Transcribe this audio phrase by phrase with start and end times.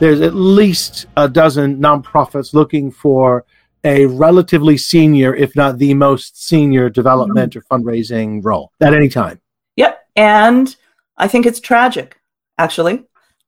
[0.00, 3.44] there's at least a dozen nonprofits looking for
[3.84, 7.74] a relatively senior, if not the most senior development mm-hmm.
[7.74, 9.40] or fundraising role at any time.
[9.76, 10.00] Yep.
[10.16, 10.74] And
[11.16, 12.18] I think it's tragic,
[12.58, 13.04] actually.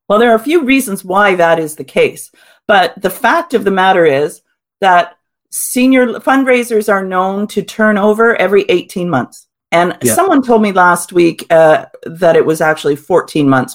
[0.09, 2.31] Well, there are a few reasons why that is the case.
[2.69, 4.43] But the fact of the matter is
[4.81, 5.17] that
[5.51, 9.49] senior fundraisers are known to turn over every 18 months.
[9.71, 10.15] And yeah.
[10.15, 13.75] someone told me last week uh, that it was actually 14 months.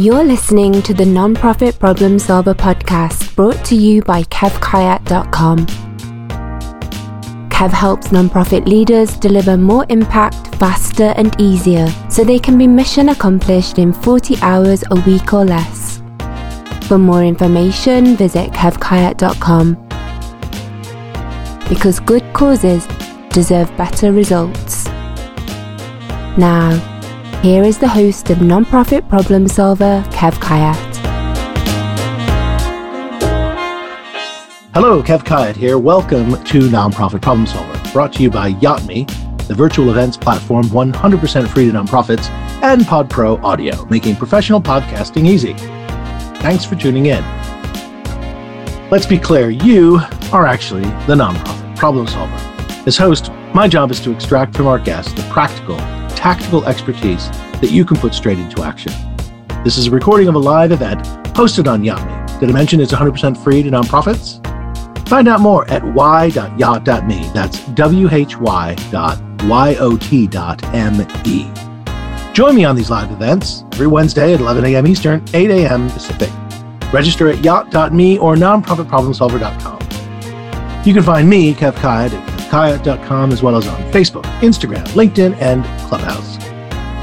[0.00, 5.66] You're listening to the Nonprofit Problem Solver podcast brought to you by KevKayat.com.
[7.50, 13.10] Kev helps nonprofit leaders deliver more impact faster and easier so they can be mission
[13.10, 16.00] accomplished in 40 hours a week or less.
[16.88, 19.74] For more information, visit kevkayat.com.
[21.68, 22.86] Because good causes
[23.34, 24.86] deserve better results.
[26.38, 26.99] Now,
[27.42, 30.76] here is the host of Nonprofit Problem Solver, Kev Kayat.
[34.74, 35.78] Hello, Kev Kayat here.
[35.78, 39.08] Welcome to Nonprofit Problem Solver, brought to you by YachtMe,
[39.48, 42.28] the virtual events platform 100% free to nonprofits,
[42.62, 45.54] and PodPro Audio, making professional podcasting easy.
[46.42, 47.24] Thanks for tuning in.
[48.90, 52.36] Let's be clear, you are actually the nonprofit problem solver.
[52.86, 55.80] As host, my job is to extract from our guests the practical,
[56.20, 57.30] tactical expertise
[57.62, 58.92] that you can put straight into action.
[59.64, 61.02] This is a recording of a live event
[61.34, 62.38] hosted on YachtMe.
[62.38, 64.46] Did I mention it's 100% free to nonprofits?
[65.08, 67.30] Find out more at why.yacht.me.
[67.32, 67.58] That's
[69.48, 71.52] why.yot.me.
[72.34, 74.86] Join me on these live events every Wednesday at 11 a.m.
[74.86, 75.88] Eastern, 8 a.m.
[75.88, 76.28] Pacific.
[76.92, 80.84] Register at yacht.me or nonprofitproblemsolver.com.
[80.84, 85.34] You can find me, Kev Kayat, at kevkayat.com as well as on Facebook, Instagram, LinkedIn,
[85.40, 86.38] and Clubhouse.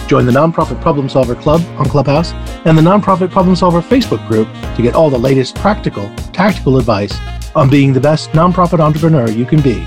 [0.07, 2.31] Join the Nonprofit Problem Solver Club on Clubhouse
[2.65, 7.13] and the Nonprofit Problem Solver Facebook group to get all the latest practical, tactical advice
[7.55, 9.85] on being the best nonprofit entrepreneur you can be.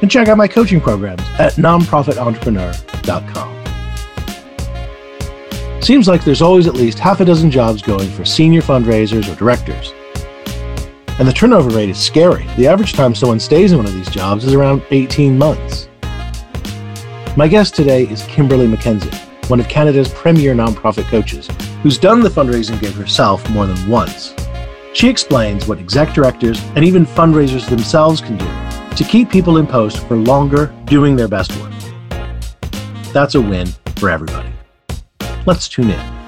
[0.00, 3.56] And check out my coaching programs at nonprofitentrepreneur.com.
[5.82, 9.36] Seems like there's always at least half a dozen jobs going for senior fundraisers or
[9.36, 9.92] directors.
[11.20, 12.46] And the turnover rate is scary.
[12.56, 15.86] The average time someone stays in one of these jobs is around 18 months.
[17.36, 19.14] My guest today is Kimberly McKenzie,
[19.50, 21.46] one of Canada's premier nonprofit coaches,
[21.82, 24.34] who's done the fundraising gig herself more than once.
[24.94, 29.66] She explains what exec directors and even fundraisers themselves can do to keep people in
[29.66, 31.74] post for longer doing their best work.
[33.12, 33.66] That's a win
[33.96, 34.48] for everybody.
[35.44, 36.19] Let's tune in.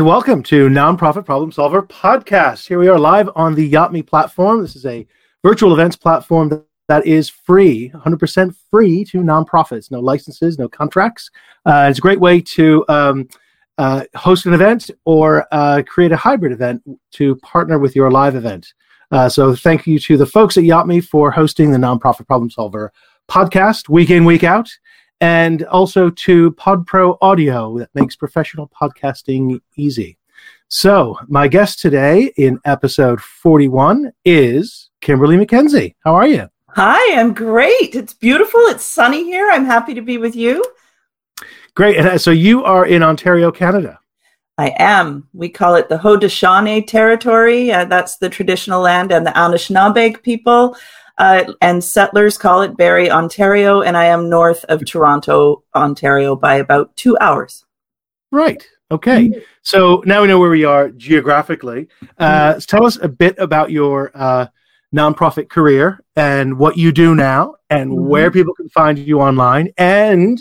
[0.00, 2.66] And welcome to Nonprofit Problem Solver Podcast.
[2.66, 4.62] Here we are live on the YachtMe platform.
[4.62, 5.06] This is a
[5.42, 9.90] virtual events platform that, is free, 100% free to nonprofits.
[9.90, 11.30] No licenses, no contracts.
[11.66, 13.28] Uh, it's a great way to um,
[13.76, 18.36] uh, host an event or uh, create a hybrid event to partner with your live
[18.36, 18.72] event.
[19.10, 22.90] Uh, so thank you to the folks at YachtMe for hosting the Nonprofit Problem Solver
[23.28, 24.70] podcast week in, week out
[25.20, 30.16] and also to PodPro Audio that makes professional podcasting easy.
[30.68, 35.94] So, my guest today in episode 41 is Kimberly McKenzie.
[36.04, 36.48] How are you?
[36.68, 37.96] Hi, I'm great.
[37.96, 38.60] It's beautiful.
[38.66, 39.50] It's sunny here.
[39.50, 40.64] I'm happy to be with you.
[41.74, 41.96] Great.
[41.96, 43.98] And uh, so, you are in Ontario, Canada.
[44.58, 45.26] I am.
[45.32, 47.72] We call it the Haudenosaunee territory.
[47.72, 50.76] Uh, that's the traditional land, and the Anishinaabe people
[51.20, 56.54] uh, and settlers call it Barrie, Ontario, and I am north of Toronto, Ontario, by
[56.54, 57.66] about two hours.
[58.32, 58.66] Right.
[58.90, 59.30] Okay.
[59.60, 61.88] So now we know where we are geographically.
[62.16, 62.58] Uh, mm-hmm.
[62.60, 64.46] Tell us a bit about your uh,
[64.94, 68.08] nonprofit career and what you do now, and mm-hmm.
[68.08, 70.40] where people can find you online, and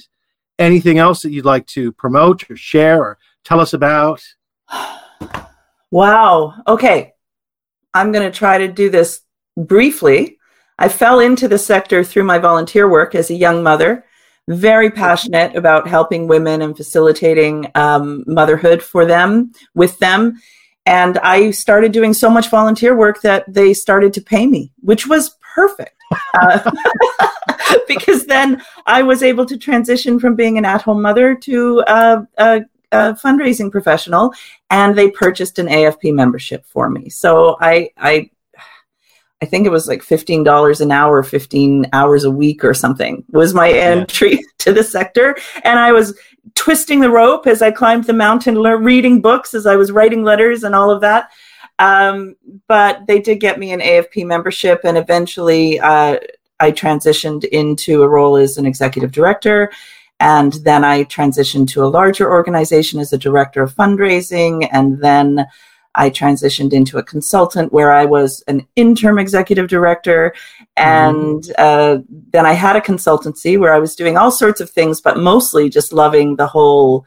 [0.60, 4.24] anything else that you'd like to promote or share or tell us about.
[5.92, 6.54] Wow.
[6.68, 7.14] Okay.
[7.96, 9.22] I'm going to try to do this
[9.58, 10.39] briefly.
[10.82, 14.06] I fell into the sector through my volunteer work as a young mother,
[14.48, 20.40] very passionate about helping women and facilitating um, motherhood for them, with them.
[20.86, 25.06] And I started doing so much volunteer work that they started to pay me, which
[25.06, 25.96] was perfect.
[26.34, 26.72] Uh,
[27.88, 32.22] because then I was able to transition from being an at home mother to uh,
[32.38, 32.62] a,
[32.94, 34.34] a fundraising professional,
[34.70, 37.10] and they purchased an AFP membership for me.
[37.10, 38.32] So I, I
[39.42, 43.54] I think it was like $15 an hour, 15 hours a week or something was
[43.54, 44.40] my entry yeah.
[44.60, 45.36] to the sector.
[45.64, 46.18] And I was
[46.56, 50.64] twisting the rope as I climbed the mountain, reading books as I was writing letters
[50.64, 51.32] and all of that.
[51.80, 52.36] Um,
[52.68, 56.18] but they did get me an AFP membership, and eventually uh,
[56.60, 59.72] I transitioned into a role as an executive director.
[60.20, 64.68] And then I transitioned to a larger organization as a director of fundraising.
[64.74, 65.48] And then
[65.96, 70.34] I transitioned into a consultant where I was an interim executive director.
[70.78, 71.54] And mm.
[71.58, 72.02] uh,
[72.32, 75.70] then I had a consultancy where I was doing all sorts of things, but mostly
[75.70, 77.06] just loving the whole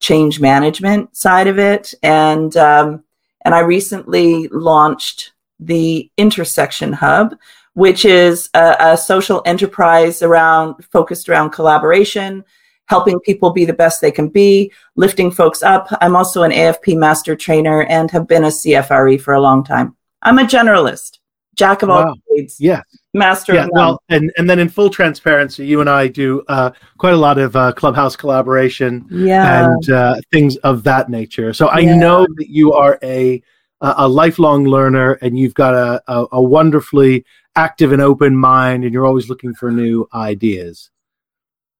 [0.00, 1.94] change management side of it.
[2.02, 3.04] And, um,
[3.44, 7.36] and I recently launched the Intersection Hub,
[7.74, 12.44] which is a, a social enterprise around focused around collaboration,
[12.86, 15.88] helping people be the best they can be, lifting folks up.
[16.00, 19.96] I'm also an AFP master trainer and have been a CFRE for a long time.
[20.22, 21.18] I'm a generalist,
[21.54, 22.08] jack of wow.
[22.08, 22.60] all trades.
[22.60, 22.82] Yeah.
[23.14, 27.14] Master yeah, well, and, and then in full transparency, you and I do uh, quite
[27.14, 29.64] a lot of uh, clubhouse collaboration yeah.
[29.64, 31.54] and uh, things of that nature.
[31.54, 31.96] So I yeah.
[31.96, 33.42] know that you are a
[33.80, 37.24] a lifelong learner and you've got a, a, a wonderfully
[37.56, 40.90] active and open mind and you're always looking for new ideas.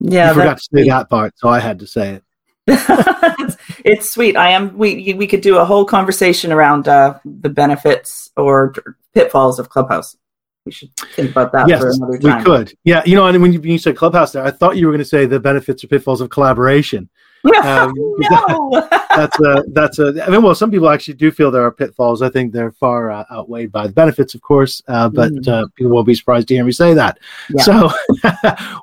[0.01, 0.89] Yeah, you forgot to say sweet.
[0.89, 2.25] that part, so I had to say it.
[2.67, 4.37] it's, it's, sweet.
[4.37, 4.77] I am.
[4.77, 8.75] We we could do a whole conversation around uh, the benefits or
[9.15, 10.17] pitfalls of Clubhouse.
[10.65, 12.39] We should think about that yes, for another time.
[12.39, 12.77] We could.
[12.85, 14.93] Yeah, you know, and when you, when you said Clubhouse, there, I thought you were
[14.93, 17.09] going to say the benefits or pitfalls of collaboration.
[17.45, 18.71] Um, no.
[18.73, 20.25] That, that's a that's a.
[20.27, 22.23] I mean, well, some people actually do feel there are pitfalls.
[22.23, 24.83] I think they're far uh, outweighed by the benefits, of course.
[24.89, 25.49] Uh, but mm.
[25.49, 27.19] uh, people won't be surprised to hear me say that.
[27.51, 27.63] Yeah.
[27.63, 27.91] So,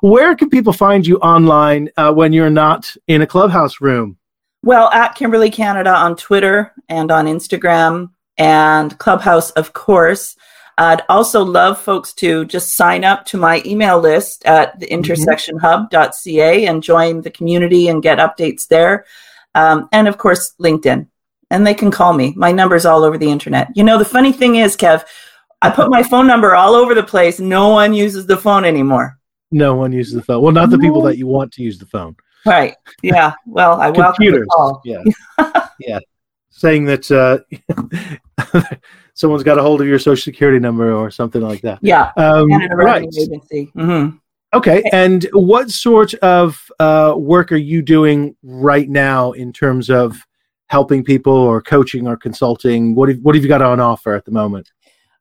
[0.00, 4.18] where can people find you online uh, when you're not in a clubhouse room?
[4.62, 10.36] Well, at Kimberly Canada on Twitter and on Instagram, and Clubhouse, of course.
[10.76, 15.02] I'd also love folks to just sign up to my email list at the mm-hmm.
[15.02, 19.06] intersectionhub.ca and join the community and get updates there.
[19.54, 21.06] Um, and of course, LinkedIn.
[21.50, 22.32] And they can call me.
[22.36, 23.68] My number's all over the internet.
[23.76, 25.04] You know, the funny thing is, Kev,
[25.62, 27.38] I put my phone number all over the place.
[27.38, 29.18] No one uses the phone anymore.
[29.52, 30.42] No one uses the phone.
[30.42, 32.16] Well, not the people that you want to use the phone.
[32.44, 32.74] Right.
[33.02, 33.34] Yeah.
[33.46, 34.46] Well, I Computers.
[34.48, 35.02] welcome the
[35.38, 35.52] call.
[35.54, 35.68] Yeah.
[35.78, 35.98] yeah.
[36.50, 37.38] Saying that uh,
[39.14, 41.78] someone's got a hold of your social security number or something like that.
[41.82, 42.12] Yeah.
[42.16, 43.02] Um, right.
[43.02, 43.70] Agency.
[43.76, 44.16] Mm-hmm.
[44.52, 44.82] Okay.
[44.92, 50.16] And what sort of uh, work are you doing right now in terms of
[50.66, 52.94] helping people or coaching or consulting?
[52.94, 54.70] What have, what have you got on offer at the moment?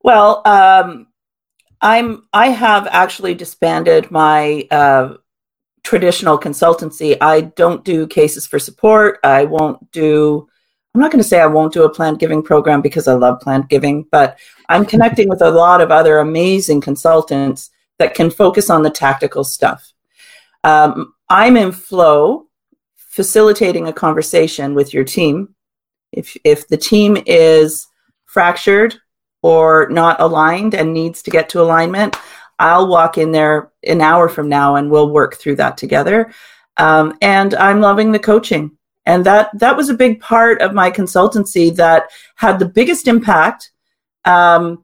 [0.04, 1.08] Well, um,
[1.82, 5.16] I'm I have actually disbanded my uh,
[5.84, 7.18] traditional consultancy.
[7.20, 9.20] I don't do cases for support.
[9.24, 10.48] I won't do
[10.94, 13.40] I'm not going to say I won't do a planned giving program because I love
[13.40, 14.38] planned giving, but
[14.70, 19.44] I'm connecting with a lot of other amazing consultants that can focus on the tactical
[19.44, 19.92] stuff.
[20.64, 22.48] Um, I'm in flow,
[22.96, 25.56] facilitating a conversation with your team.
[26.12, 27.88] If if the team is
[28.26, 28.96] fractured
[29.42, 32.18] or not aligned and needs to get to alignment,
[32.60, 36.32] I'll walk in there an hour from now and we'll work through that together.
[36.78, 40.90] Um, and I'm loving the coaching and that that was a big part of my
[40.90, 43.72] consultancy that had the biggest impact
[44.26, 44.84] um,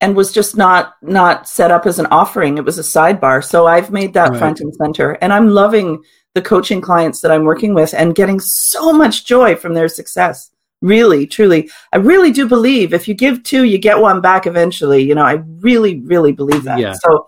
[0.00, 2.58] and was just not not set up as an offering.
[2.58, 3.44] It was a sidebar.
[3.44, 4.38] So i've made that right.
[4.38, 5.12] front and center.
[5.20, 6.02] And i'm loving
[6.34, 10.50] the coaching clients that i'm working with and getting so much joy from their success.
[10.80, 11.70] Really truly.
[11.92, 15.02] I really do believe if you give two you get one back eventually.
[15.02, 16.78] You know i really really believe that.
[16.78, 16.92] Yeah.
[16.92, 17.26] so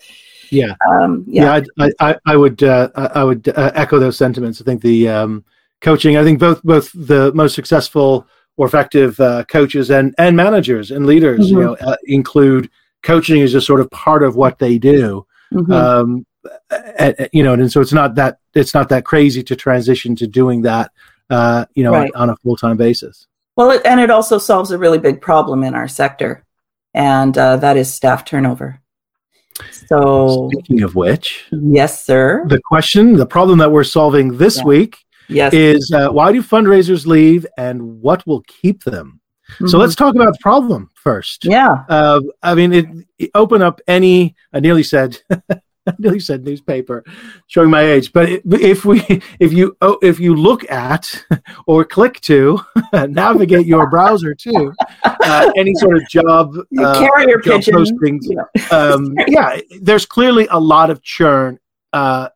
[0.50, 0.74] yeah.
[0.88, 4.60] um, yeah, yeah I, I, I would uh, I would uh, echo those sentiments.
[4.60, 5.44] I think the um,
[5.86, 6.16] coaching.
[6.16, 8.26] I think both both the most successful
[8.56, 11.56] or effective uh, coaches and and managers and leaders, mm-hmm.
[11.56, 12.68] you know, uh, include
[13.02, 15.24] coaching as just sort of part of what they do.
[15.54, 15.72] Mm-hmm.
[15.72, 16.26] Um,
[16.98, 20.26] and, you know, and so it's not that it's not that crazy to transition to
[20.26, 20.90] doing that,
[21.30, 22.10] uh, you know, right.
[22.16, 23.28] on a full time basis.
[23.56, 26.44] Well, it, and it also solves a really big problem in our sector,
[26.94, 28.80] and uh, that is staff turnover.
[29.88, 32.44] So, speaking of which, yes, sir.
[32.48, 34.64] The question, the problem that we're solving this yeah.
[34.64, 35.52] week yes.
[35.52, 39.20] is uh, why do fundraisers leave and what will keep them?
[39.52, 39.68] Mm-hmm.
[39.68, 41.44] So let's talk about the problem first.
[41.44, 41.84] Yeah.
[41.88, 42.86] Uh, I mean, it,
[43.18, 47.04] it, open up any, I nearly said, I nearly said newspaper,
[47.46, 48.12] showing my age.
[48.12, 49.00] But if we,
[49.38, 51.24] if you, oh, if you look at
[51.66, 52.60] or click to,
[52.92, 54.72] navigate your browser to
[55.04, 57.74] uh, any sort of job, uh, carrier job pigeon.
[57.74, 58.76] postings, yeah.
[58.76, 61.60] Um, yeah, there's clearly a lot of churn
[61.92, 62.30] uh,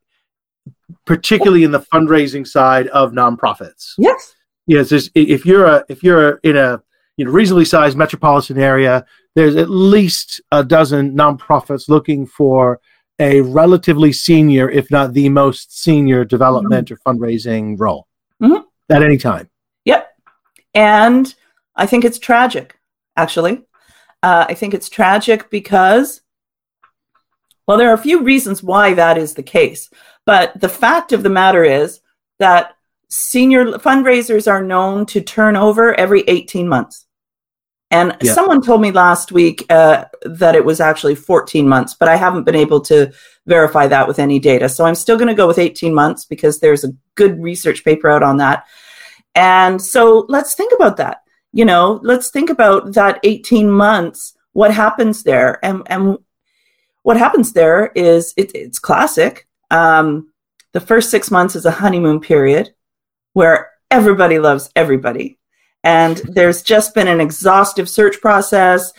[1.11, 3.95] particularly in the fundraising side of nonprofits.
[3.99, 4.37] Yes.
[4.69, 4.93] Yes.
[5.17, 6.81] If you're a if you're in a
[7.17, 12.81] you know reasonably sized metropolitan area, there's at least a dozen nonprofits looking for
[13.19, 17.11] a relatively senior, if not the most senior development mm-hmm.
[17.11, 18.07] or fundraising role
[18.40, 18.62] mm-hmm.
[18.88, 19.50] at any time.
[19.87, 20.09] Yep.
[20.75, 21.35] And
[21.75, 22.79] I think it's tragic,
[23.17, 23.64] actually.
[24.23, 26.21] Uh, I think it's tragic because,
[27.67, 29.90] well, there are a few reasons why that is the case.
[30.26, 32.00] But the fact of the matter is
[32.38, 32.76] that
[33.08, 37.06] senior fundraisers are known to turn over every 18 months.
[37.90, 38.34] And yeah.
[38.34, 42.44] someone told me last week uh, that it was actually 14 months, but I haven't
[42.44, 43.12] been able to
[43.46, 44.68] verify that with any data.
[44.68, 48.08] So I'm still going to go with 18 months because there's a good research paper
[48.08, 48.64] out on that.
[49.34, 51.22] And so let's think about that.
[51.52, 55.58] You know, let's think about that 18 months, what happens there.
[55.64, 56.18] And, and
[57.02, 59.48] what happens there is it, it's classic.
[59.70, 60.32] Um,
[60.72, 62.74] the first six months is a honeymoon period
[63.32, 65.38] where everybody loves everybody
[65.84, 68.92] and there's just been an exhaustive search process.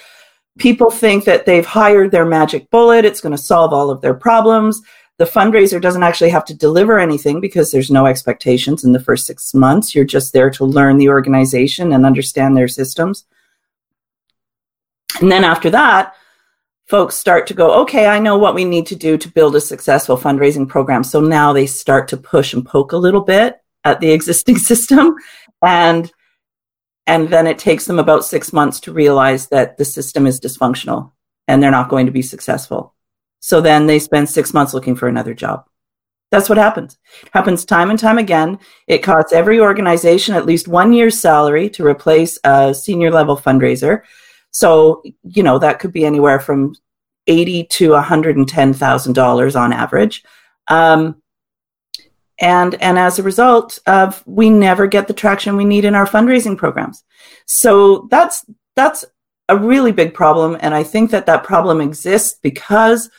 [0.57, 4.13] People think that they've hired their magic bullet, it's going to solve all of their
[4.13, 4.81] problems.
[5.17, 9.27] The fundraiser doesn't actually have to deliver anything because there's no expectations in the first
[9.27, 9.93] six months.
[9.93, 13.25] You're just there to learn the organization and understand their systems.
[15.19, 16.15] And then after that,
[16.91, 19.61] folks start to go, okay, I know what we need to do to build a
[19.61, 21.05] successful fundraising program.
[21.05, 25.15] So now they start to push and poke a little bit at the existing system.
[25.61, 26.11] And
[27.07, 31.13] and then it takes them about six months to realize that the system is dysfunctional
[31.47, 32.93] and they're not going to be successful.
[33.39, 35.65] So then they spend six months looking for another job.
[36.29, 36.97] That's what happens.
[37.23, 38.59] It happens time and time again.
[38.87, 44.01] It costs every organization at least one year's salary to replace a senior level fundraiser.
[44.51, 46.75] So, you know, that could be anywhere from
[47.27, 50.23] eighty to $110,000 on average.
[50.67, 51.21] Um,
[52.41, 56.07] and and as a result of we never get the traction we need in our
[56.07, 57.03] fundraising programs.
[57.45, 59.05] So that's that's
[59.47, 63.09] a really big problem and i think that that problem exists because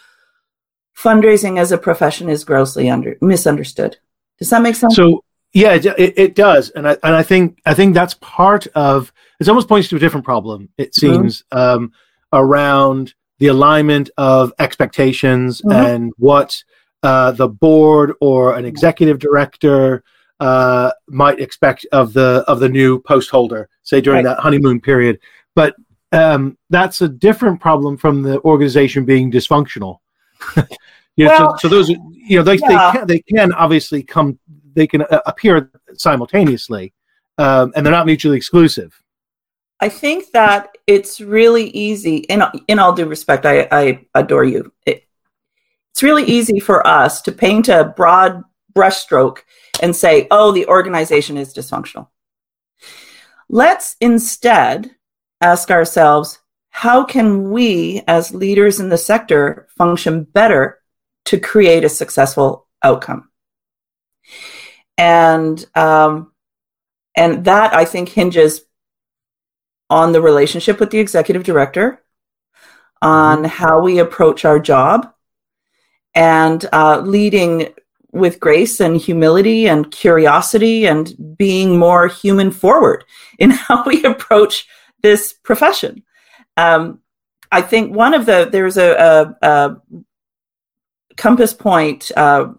[0.97, 3.97] fundraising as a profession is grossly under misunderstood.
[4.39, 4.97] Does that make sense?
[4.97, 9.13] So yeah it, it does and i and i think i think that's part of
[9.47, 11.13] it almost points to a different problem it mm-hmm.
[11.13, 11.59] seems mm-hmm.
[11.85, 11.93] um,
[12.33, 15.73] around the alignment of expectations mm-hmm.
[15.73, 16.63] and what
[17.03, 20.05] uh, the board or an executive director
[20.43, 24.37] uh, might expect of the of the new post holder, say during right.
[24.37, 25.19] that honeymoon period.
[25.55, 25.75] But
[26.13, 29.99] um, that's a different problem from the organization being dysfunctional.
[31.17, 32.93] you know, well, so, so, those you know they yeah.
[32.93, 34.39] they can they can obviously come
[34.75, 36.93] they can uh, appear simultaneously,
[37.39, 39.01] um, and they're not mutually exclusive.
[39.83, 42.19] I think that it's really easy.
[42.19, 44.73] In in all due respect, I, I adore you.
[44.87, 45.09] It,
[45.91, 49.39] it's really easy for us to paint a broad brushstroke
[49.83, 52.07] and say, oh, the organization is dysfunctional.
[53.49, 54.93] Let's instead
[55.41, 56.39] ask ourselves,
[56.71, 60.79] how can we as leaders in the sector function better
[61.25, 63.31] to create a successful outcome?
[64.97, 66.33] And um,
[67.17, 68.63] and that I think hinges
[69.91, 72.03] on the relationship with the executive director,
[73.01, 73.47] on mm-hmm.
[73.47, 75.13] how we approach our job,
[76.15, 77.73] and uh, leading
[78.13, 83.05] with grace and humility and curiosity and being more human forward
[83.39, 84.67] in how we approach
[85.03, 86.03] this profession.
[86.57, 87.01] Um,
[87.51, 89.77] I think one of the there's a, a, a
[91.17, 92.53] CompassPoint uh,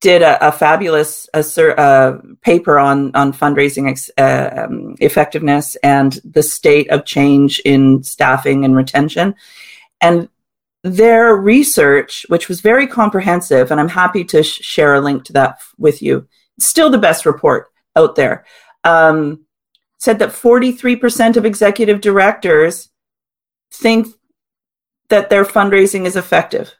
[0.00, 6.88] did a, a fabulous paper on on fundraising ex, uh, um, effectiveness and the state
[6.90, 9.34] of change in staffing and retention,
[10.00, 10.28] and
[10.84, 15.32] their research, which was very comprehensive, and I'm happy to sh- share a link to
[15.32, 16.28] that f- with you,
[16.60, 18.44] still the best report out there,
[18.84, 19.44] um,
[19.98, 22.88] said that 43% of executive directors
[23.72, 24.06] think
[25.08, 26.72] that their fundraising is effective.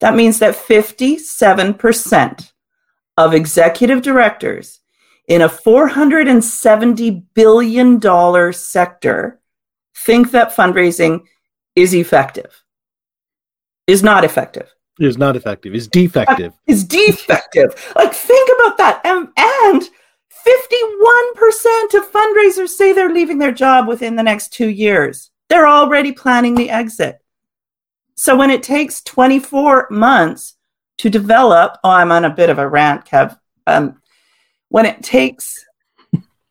[0.00, 2.52] That means that 57%
[3.16, 4.80] of executive directors
[5.28, 9.40] in a $470 billion sector
[9.94, 11.24] think that fundraising
[11.76, 12.64] is effective
[13.90, 14.72] is not effective.
[14.98, 15.74] Is not effective.
[15.74, 16.52] Is defective.
[16.52, 17.92] Uh, is defective.
[17.96, 19.00] like think about that.
[19.04, 19.82] And and
[20.46, 25.30] 51% of fundraisers say they're leaving their job within the next 2 years.
[25.48, 27.19] They're already planning the exit.
[28.20, 30.58] So when it takes 24 months
[30.98, 33.38] to develop, oh, I'm on a bit of a rant, Kev.
[33.66, 33.98] Um,
[34.68, 35.64] when it takes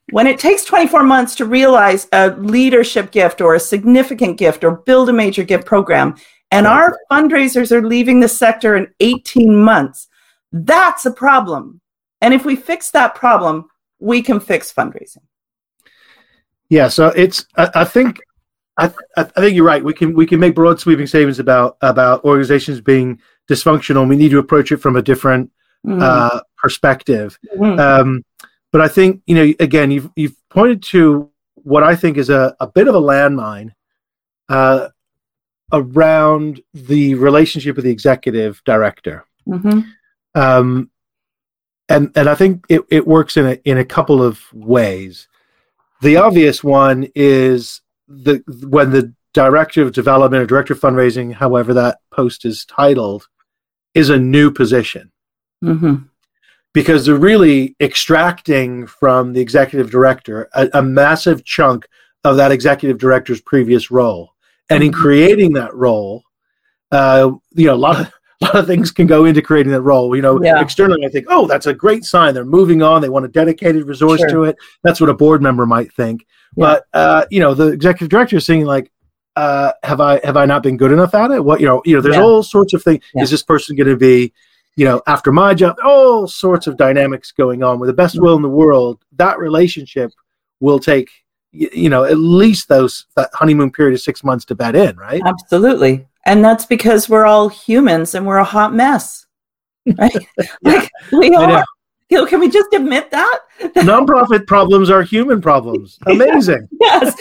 [0.10, 4.78] when it takes 24 months to realize a leadership gift or a significant gift or
[4.78, 6.16] build a major gift program
[6.50, 10.08] and our fundraisers are leaving the sector in 18 months.
[10.52, 11.82] That's a problem.
[12.20, 15.22] And if we fix that problem, we can fix fundraising.
[16.68, 18.18] Yeah, so it's I, I think
[18.80, 19.84] I, I think you're right.
[19.84, 23.20] We can we can make broad sweeping statements about about organizations being
[23.50, 24.08] dysfunctional.
[24.08, 25.52] We need to approach it from a different
[25.86, 26.02] mm.
[26.02, 27.38] uh, perspective.
[27.56, 27.80] Mm-hmm.
[27.80, 28.24] Um,
[28.72, 32.56] but I think you know again you've you've pointed to what I think is a,
[32.60, 33.72] a bit of a landmine
[34.48, 34.90] uh,
[35.72, 39.26] around the relationship with the executive director.
[39.48, 39.82] Mm-hmm.
[40.36, 40.90] Um,
[41.90, 45.28] and and I think it, it works in a in a couple of ways.
[46.02, 51.74] The obvious one is the when the director of development or director of fundraising, however
[51.74, 53.28] that post is titled,
[53.94, 55.12] is a new position.
[55.64, 55.96] Mm-hmm.
[56.74, 61.88] Because they're really extracting from the executive director a, a, massive chunk
[62.24, 64.34] of that executive director's previous role.
[64.70, 65.02] And in mm-hmm.
[65.02, 66.24] creating that role,
[66.92, 69.82] uh, you know, a lot of a lot of things can go into creating that
[69.82, 70.16] role.
[70.16, 70.62] You know, yeah.
[70.62, 72.34] externally, I think, oh, that's a great sign.
[72.34, 73.02] They're moving on.
[73.02, 74.30] They want a dedicated resource sure.
[74.30, 74.58] to it.
[74.84, 76.26] That's what a board member might think.
[76.56, 76.66] Yeah.
[76.66, 78.92] But uh, you know, the executive director is saying like,
[79.36, 81.44] uh, have I have I not been good enough at it?
[81.44, 82.24] What you know, you know, there's yeah.
[82.24, 83.04] all sorts of things.
[83.16, 84.34] Is this person going to be,
[84.76, 85.78] you know, after my job?
[85.84, 87.80] All sorts of dynamics going on.
[87.80, 90.12] With the best will in the world, that relationship
[90.60, 91.10] will take
[91.52, 95.22] you know at least those that honeymoon period of six months to bed in right
[95.26, 99.26] absolutely and that's because we're all humans and we're a hot mess.
[99.98, 100.14] Right?
[100.62, 101.66] like we are.
[102.10, 103.40] You know, can we just admit that?
[103.62, 105.98] Nonprofit problems are human problems.
[106.08, 106.68] Amazing.
[106.80, 107.16] yes.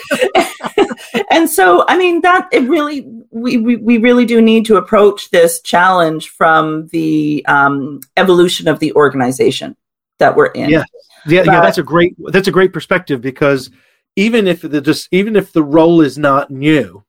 [1.31, 5.31] and so, I mean, that it really, we, we, we really do need to approach
[5.31, 9.77] this challenge from the um, evolution of the organization
[10.19, 10.71] that we're in.
[10.71, 10.85] Yeah.
[11.27, 13.71] Yeah, but, yeah, that's a great that's a great perspective because
[14.17, 17.05] even if the just even if the role is not new,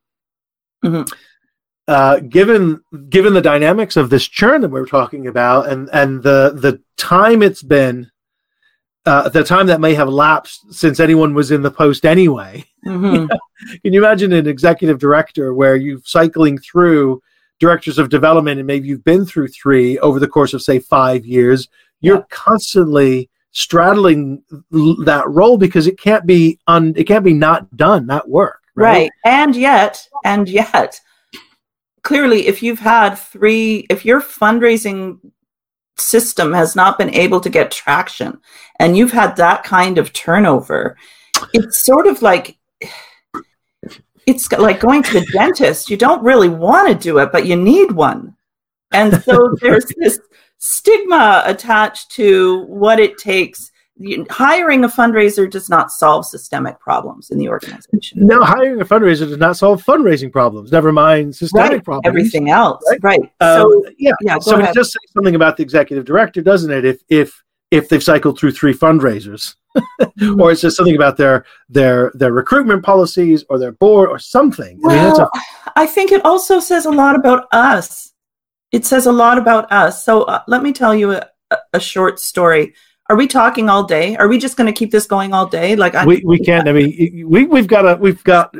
[0.83, 1.03] mm-hmm
[1.89, 2.79] uh, given
[3.09, 7.41] given the dynamics of this churn that we're talking about, and and the the time
[7.41, 8.11] it's been,
[9.07, 12.63] uh, the time that may have lapsed since anyone was in the post anyway.
[12.85, 13.25] Mm-hmm.
[13.83, 17.23] Can you imagine an executive director where you're cycling through
[17.59, 21.25] directors of development, and maybe you've been through three over the course of say five
[21.25, 21.69] years?
[22.01, 22.23] You're yeah.
[22.29, 28.29] constantly straddling that role because it can't be un it can't be not done not
[28.29, 29.11] work right, right.
[29.25, 31.01] and yet and yet
[32.03, 35.19] clearly if you've had three if your fundraising
[35.97, 38.39] system has not been able to get traction
[38.79, 40.95] and you've had that kind of turnover
[41.53, 42.57] it's sort of like
[44.29, 45.89] it's like going to the dentist.
[45.89, 48.35] You don't really want to do it but you need one.
[48.91, 50.19] And so there's this
[50.57, 53.68] stigma attached to what it takes
[54.29, 58.25] hiring a fundraiser does not solve systemic problems in the organization.
[58.25, 60.71] No, hiring a fundraiser does not solve fundraising problems.
[60.71, 61.83] Never mind systemic right.
[61.83, 62.07] problems.
[62.07, 62.99] Everything else, right?
[63.03, 63.21] right.
[63.41, 64.39] Um, so yeah, yeah.
[64.39, 64.69] so ahead.
[64.69, 66.85] it does say something about the executive director, doesn't it?
[66.85, 70.41] If if if they've cycled through three fundraisers, mm-hmm.
[70.41, 74.79] or it's just something about their their their recruitment policies or their board or something.
[74.81, 78.13] Well, I, mean, a- I think it also says a lot about us.
[78.71, 80.05] It says a lot about us.
[80.05, 81.27] So uh, let me tell you a,
[81.73, 82.75] a short story
[83.09, 84.15] are we talking all day?
[84.15, 85.75] Are we just going to keep this going all day?
[85.75, 86.69] Like I, we we can't.
[86.69, 88.55] I mean, we we've got a we've got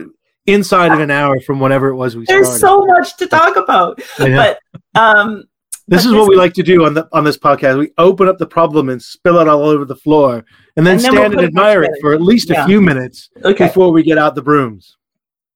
[0.47, 2.59] inside of an hour from whenever it was we There's started.
[2.59, 4.59] so much to talk about, but
[4.95, 5.45] um.
[5.87, 7.79] This is what we like to do on the on this podcast.
[7.79, 10.45] We open up the problem and spill it all over the floor,
[10.77, 12.63] and then, and then stand we'll and admire it for at least yeah.
[12.63, 13.65] a few minutes okay.
[13.65, 14.97] before we get out the brooms.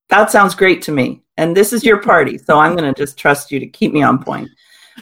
[0.10, 1.22] That sounds great to me.
[1.38, 4.02] And this is your party, so I'm going to just trust you to keep me
[4.02, 4.50] on point.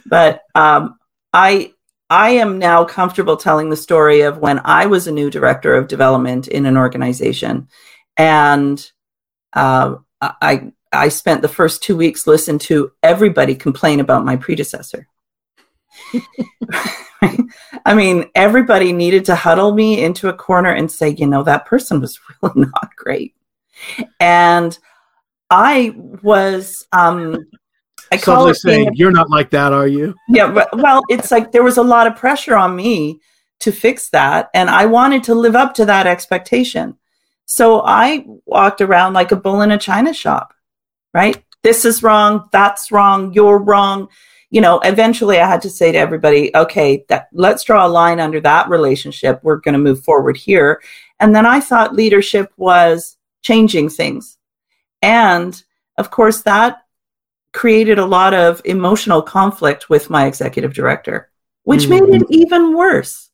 [0.06, 0.98] But um,
[1.32, 1.72] I
[2.12, 5.88] I am now comfortable telling the story of when I was a new director of
[5.88, 7.70] development in an organization,
[8.18, 8.92] and
[9.54, 15.08] uh, I I spent the first two weeks listening to everybody complain about my predecessor.
[17.22, 21.66] I mean, everybody needed to huddle me into a corner and say, you know, that
[21.66, 23.36] person was really not great,
[24.20, 24.78] and
[25.50, 27.46] I was um,
[28.12, 31.52] I call it saying, "You're not like that, are you?" Yeah, but, well, it's like
[31.52, 33.22] there was a lot of pressure on me
[33.60, 36.98] to fix that, and I wanted to live up to that expectation.
[37.46, 40.54] So I walked around like a bull in a china shop,
[41.14, 41.44] right?
[41.64, 42.48] This is wrong.
[42.52, 43.34] That's wrong.
[43.34, 44.08] You're wrong.
[44.50, 48.20] You know, eventually I had to say to everybody, okay, that, let's draw a line
[48.20, 49.40] under that relationship.
[49.44, 50.82] We're going to move forward here.
[51.20, 54.38] And then I thought leadership was changing things.
[55.02, 55.62] And
[55.98, 56.84] of course, that
[57.54, 61.30] created a lot of emotional conflict with my executive director,
[61.64, 62.12] which mm-hmm.
[62.12, 63.30] made it even worse.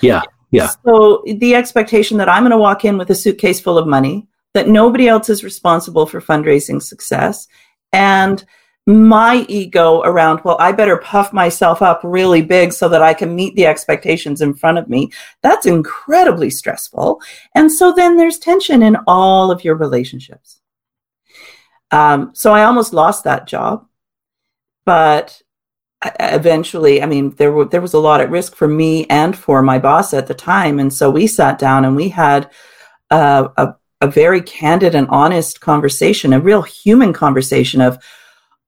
[0.00, 0.22] Yeah.
[0.50, 0.70] Yeah.
[0.84, 4.28] So the expectation that I'm going to walk in with a suitcase full of money,
[4.52, 7.48] that nobody else is responsible for fundraising success,
[7.92, 8.44] and
[8.86, 13.34] my ego around, well, I better puff myself up really big so that I can
[13.34, 15.12] meet the expectations in front of me.
[15.40, 17.20] That's incredibly stressful.
[17.54, 20.61] And so then there's tension in all of your relationships.
[21.92, 23.86] Um, so I almost lost that job,
[24.84, 25.40] but
[26.18, 29.62] eventually, I mean, there were, there was a lot at risk for me and for
[29.62, 30.80] my boss at the time.
[30.80, 32.50] And so we sat down and we had
[33.10, 38.02] uh, a, a very candid and honest conversation, a real human conversation of,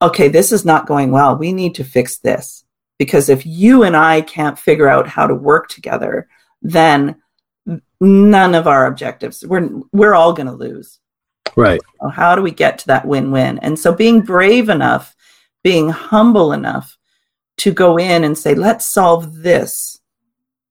[0.00, 1.37] okay, this is not going well.
[1.37, 2.64] We need to fix this.
[2.98, 6.28] Because if you and I can't figure out how to work together,
[6.62, 7.16] then
[8.00, 11.00] none of our objectives, we're, we're all going to lose.
[11.56, 11.80] Right.
[12.12, 13.58] How do we get to that win win?
[13.60, 15.14] And so being brave enough,
[15.62, 16.96] being humble enough
[17.58, 20.00] to go in and say, let's solve this.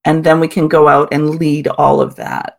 [0.06, 2.58] And then we can go out and lead all of that.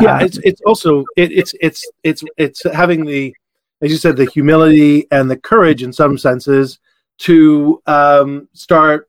[0.00, 3.34] Yeah, um, it's it's also it, it's it's it's it's having the
[3.82, 6.78] as you said the humility and the courage in some senses
[7.18, 9.08] to um, start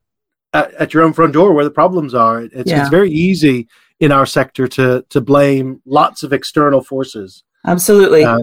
[0.53, 2.41] at, at, your own front door where the problems are.
[2.41, 2.81] It's, yeah.
[2.81, 3.67] it's very easy
[3.99, 7.43] in our sector to to blame lots of external forces.
[7.67, 8.23] Absolutely.
[8.23, 8.39] Uh,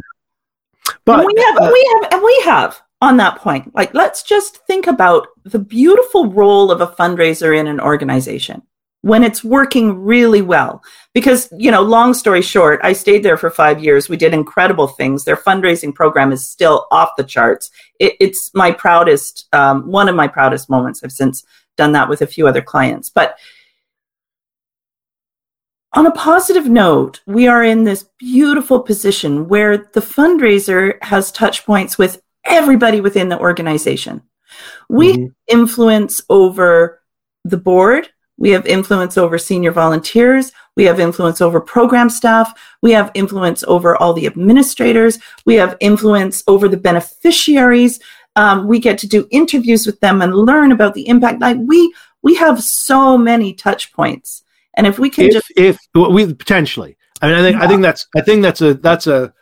[1.04, 3.74] but and we have, uh, we have, and we have on that point.
[3.74, 8.62] Like, let's just think about the beautiful role of a fundraiser in an organization
[9.00, 10.82] when it's working really well.
[11.12, 14.08] Because, you know, long story short, I stayed there for five years.
[14.08, 15.24] We did incredible things.
[15.24, 17.70] Their fundraising program is still off the charts.
[17.98, 21.04] It, it's my proudest, um, one of my proudest moments.
[21.04, 21.44] I've since
[21.76, 23.10] done that with a few other clients.
[23.10, 23.36] But
[25.94, 31.64] on a positive note, we are in this beautiful position where the fundraiser has touch
[31.64, 34.22] points with everybody within the organization.
[34.88, 35.26] We mm-hmm.
[35.48, 37.00] influence over
[37.44, 38.08] the board.
[38.36, 40.50] We have influence over senior volunteers.
[40.76, 42.52] We have influence over program staff.
[42.82, 45.20] We have influence over all the administrators.
[45.46, 48.00] We have influence over the beneficiaries.
[48.34, 51.40] Um, we get to do interviews with them and learn about the impact.
[51.40, 54.42] Like we, we have so many touch points.
[54.76, 57.64] And if we can if, just, if we potentially, I mean, I think, yeah.
[57.64, 59.32] I think that's, I think that's a, that's a,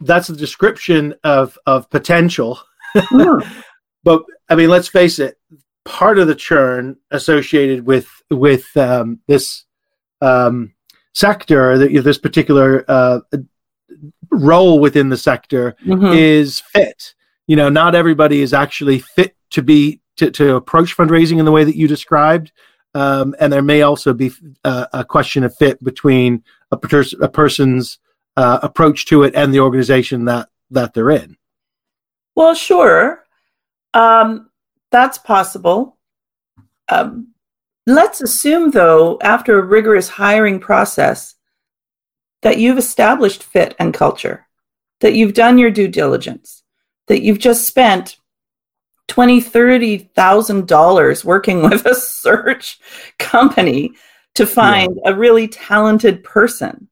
[0.00, 2.60] that's a description of of potential.
[2.96, 3.46] Mm.
[4.04, 5.38] but I mean, let's face it.
[5.84, 9.64] Part of the churn associated with with um, this
[10.20, 10.72] um,
[11.12, 13.20] sector, this particular uh,
[14.30, 16.12] role within the sector, mm-hmm.
[16.14, 17.14] is fit.
[17.46, 21.52] You know, not everybody is actually fit to be to, to approach fundraising in the
[21.52, 22.52] way that you described.
[22.94, 24.30] Um, and there may also be
[24.64, 27.98] uh, a question of fit between a, pers- a person's
[28.36, 31.36] uh, approach to it and the organization that that they're in.
[32.34, 33.24] Well, sure,
[33.92, 34.50] um,
[34.90, 35.96] that's possible.
[36.88, 37.32] Um,
[37.86, 41.34] let's assume, though, after a rigorous hiring process,
[42.42, 44.46] that you've established fit and culture,
[45.00, 46.62] that you've done your due diligence,
[47.06, 48.18] that you've just spent
[49.08, 52.78] twenty, thirty thousand dollars working with a search
[53.18, 53.92] company
[54.34, 55.12] to find yeah.
[55.12, 56.88] a really talented person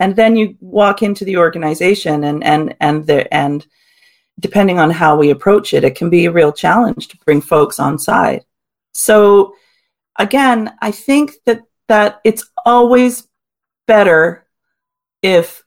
[0.00, 3.66] and then you walk into the organization and and and the and
[4.40, 7.78] depending on how we approach it it can be a real challenge to bring folks
[7.78, 8.44] on side
[8.92, 9.54] so
[10.18, 13.26] again i think that that it's always
[13.86, 14.46] better
[15.22, 15.64] if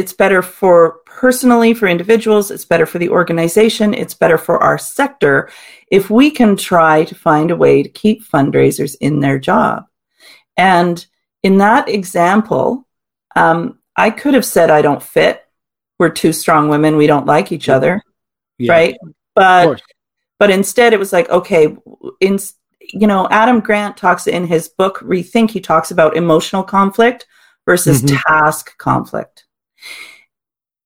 [0.00, 4.78] it's better for personally for individuals it's better for the organization it's better for our
[4.78, 5.50] sector
[5.90, 9.84] if we can try to find a way to keep fundraisers in their job
[10.56, 11.06] and
[11.42, 12.86] in that example
[13.36, 15.44] um, I could have said, I don't fit.
[15.98, 16.96] We're two strong women.
[16.96, 18.02] We don't like each other.
[18.58, 18.72] Yeah.
[18.72, 18.96] Right.
[19.34, 19.82] But,
[20.38, 21.76] but instead it was like, okay,
[22.20, 22.38] in,
[22.80, 27.26] you know, Adam Grant talks in his book, Rethink, he talks about emotional conflict
[27.66, 28.16] versus mm-hmm.
[28.16, 29.44] task conflict.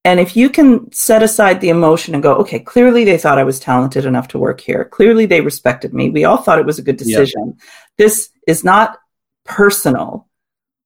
[0.04, 3.44] And if you can set aside the emotion and go, okay, clearly they thought I
[3.44, 4.84] was talented enough to work here.
[4.84, 6.10] Clearly they respected me.
[6.10, 7.54] We all thought it was a good decision.
[7.56, 7.64] Yeah.
[7.96, 8.98] This is not
[9.44, 10.28] personal.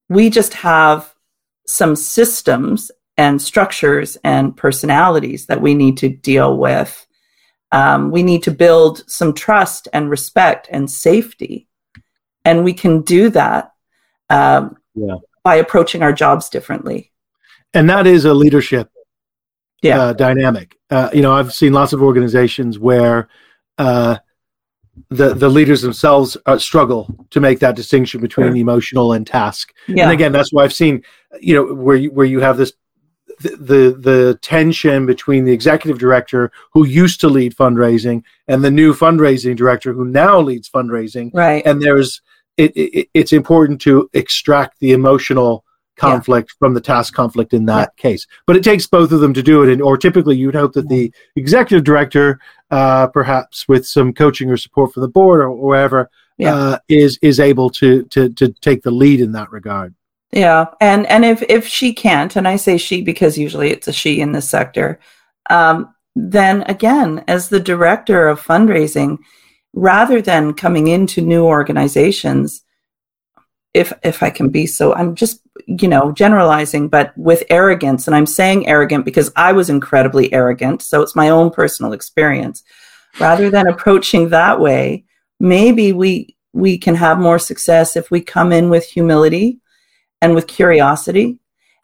[0.08, 1.12] We just have
[1.66, 7.04] some systems and structures and personalities that we need to deal with.
[7.72, 11.66] Um, we need to build some trust and respect and safety.
[12.44, 13.72] And we can do that
[14.30, 15.16] um, yeah.
[15.42, 17.12] by approaching our jobs differently.
[17.74, 18.90] And that is a leadership
[19.82, 20.00] yeah.
[20.00, 20.76] uh, dynamic.
[20.90, 23.28] Uh, you know, I've seen lots of organizations where
[23.76, 24.18] uh,
[25.10, 29.72] the the leaders themselves uh, struggle to make that distinction between emotional and task.
[29.86, 30.04] Yeah.
[30.04, 31.02] And again, that's why I've seen
[31.40, 32.72] you know where you, where you have this
[33.40, 38.70] the, the, the tension between the executive director who used to lead fundraising and the
[38.70, 41.30] new fundraising director who now leads fundraising.
[41.32, 41.64] Right.
[41.64, 42.20] And there's
[42.56, 45.64] it, it it's important to extract the emotional
[45.98, 46.58] conflict yeah.
[46.58, 48.02] from the task conflict in that yeah.
[48.02, 48.26] case.
[48.46, 49.72] But it takes both of them to do it.
[49.72, 54.56] And, or typically you'd hope that the executive director, uh, perhaps with some coaching or
[54.56, 56.08] support from the board or, wherever,
[56.38, 56.54] yeah.
[56.54, 59.94] uh, is, is able to, to, to take the lead in that regard.
[60.32, 60.66] Yeah.
[60.80, 64.20] And, and if, if she can't, and I say she because usually it's a she
[64.20, 65.00] in this sector,
[65.50, 69.18] um, then again, as the director of fundraising,
[69.74, 72.64] rather than coming into new organizations,
[73.74, 78.16] if if I can be so, I'm just you know generalizing, but with arrogance, and
[78.16, 82.62] I'm saying arrogant because I was incredibly arrogant, so it's my own personal experience.
[83.20, 85.04] Rather than approaching that way,
[85.40, 89.60] maybe we we can have more success if we come in with humility
[90.20, 91.38] and with curiosity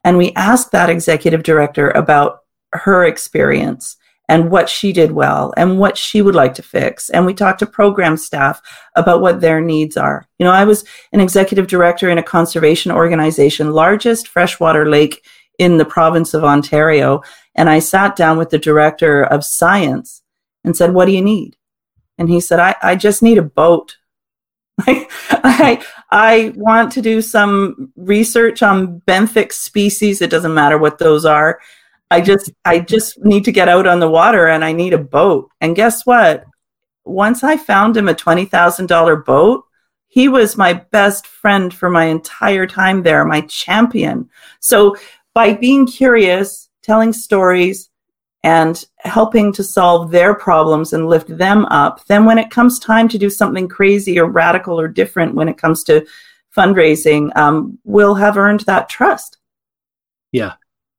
[0.05, 2.41] and we ask that executive director about
[2.73, 3.97] her experience
[4.29, 7.11] and what she did well and what she would like to fix.
[7.11, 8.61] And we talked to program staff
[8.97, 10.27] about what their needs are.
[10.39, 15.25] You know, I was an executive director in a conservation organization, largest freshwater lake
[15.59, 17.23] in the province of Ontario.
[17.55, 20.23] And I sat down with the director of science
[20.65, 21.57] and said, What do you need?
[22.19, 23.97] And he said, I, I just need a boat.
[24.81, 30.21] I, I want to do some research on benthic species.
[30.21, 31.61] It doesn't matter what those are.
[32.11, 34.99] I just I just need to get out on the water and I need a
[34.99, 35.51] boat.
[35.61, 36.45] And guess what?
[37.05, 39.65] Once I found him a $20,000 boat,
[40.09, 44.31] he was my best friend for my entire time there, my champion.
[44.61, 44.97] So
[45.35, 47.91] by being curious, telling stories,
[48.45, 53.09] and helping to solve their problems and lift them up, then when it comes time
[53.09, 56.07] to do something crazy or radical or different when it comes to
[56.55, 59.39] fundraising, um, we'll have earned that trust.
[60.31, 60.53] Yeah,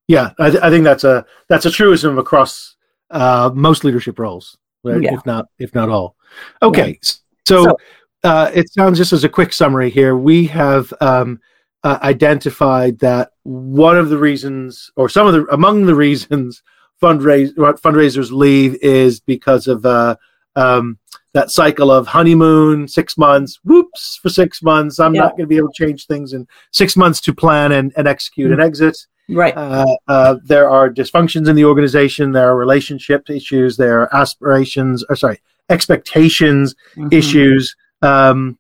[0.07, 2.75] yeah, I, th- I think that's a that's a truism across
[3.11, 5.01] uh, most leadership roles, right?
[5.01, 5.13] yeah.
[5.13, 6.15] if not if not all.
[6.61, 7.09] Okay, yeah.
[7.47, 7.77] so, so
[8.23, 10.15] uh, it sounds just as a quick summary here.
[10.15, 11.39] We have um,
[11.83, 16.61] uh, identified that one of the reasons, or some of the among the reasons,
[17.01, 20.15] fundraise fundraisers leave is because of uh,
[20.55, 20.99] um,
[21.33, 24.99] that cycle of honeymoon, six months, whoops, for six months.
[24.99, 25.21] I'm yeah.
[25.21, 28.07] not going to be able to change things in six months to plan and, and
[28.07, 28.61] execute mm-hmm.
[28.61, 28.97] an exit.
[29.29, 29.55] Right.
[29.55, 32.31] Uh, uh, there are dysfunctions in the organization.
[32.31, 33.77] There are relationship issues.
[33.77, 37.09] There are aspirations, or sorry, expectations mm-hmm.
[37.11, 37.75] issues.
[38.01, 38.57] Um,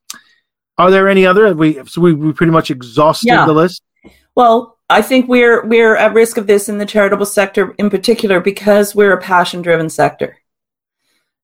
[0.77, 1.53] are there any other?
[1.53, 3.45] We so we, we pretty much exhausted yeah.
[3.45, 3.83] the list.
[4.35, 8.39] Well, I think we're we're at risk of this in the charitable sector in particular
[8.39, 10.37] because we're a passion driven sector.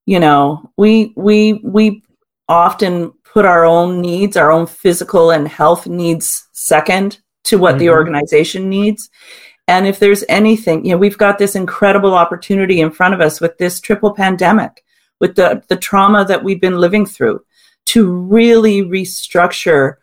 [0.05, 2.03] You know, we we we
[2.49, 7.79] often put our own needs, our own physical and health needs second to what mm-hmm.
[7.79, 9.09] the organization needs.
[9.67, 13.39] And if there's anything, you know, we've got this incredible opportunity in front of us
[13.39, 14.83] with this triple pandemic,
[15.19, 17.41] with the, the trauma that we've been living through
[17.87, 19.95] to really restructure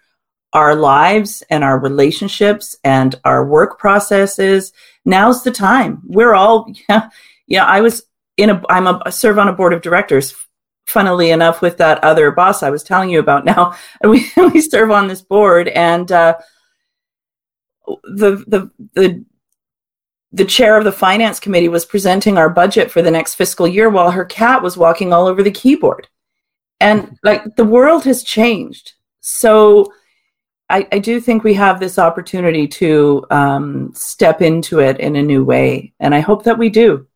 [0.52, 4.72] our lives and our relationships and our work processes.
[5.04, 6.00] Now's the time.
[6.06, 7.10] We're all, yeah,
[7.46, 8.04] yeah, I was
[8.36, 10.34] in a, I'm a, I serve on a board of directors
[10.86, 13.74] funnily enough with that other boss I was telling you about now.
[14.00, 16.36] And we, we serve on this board and, uh,
[18.04, 19.24] the the the
[20.32, 23.88] the chair of the finance committee was presenting our budget for the next fiscal year
[23.88, 26.06] while her cat was walking all over the keyboard.
[26.80, 28.92] And like the world has changed.
[29.20, 29.92] So
[30.70, 35.22] I, I do think we have this opportunity to um, step into it in a
[35.22, 37.06] new way and i hope that we do.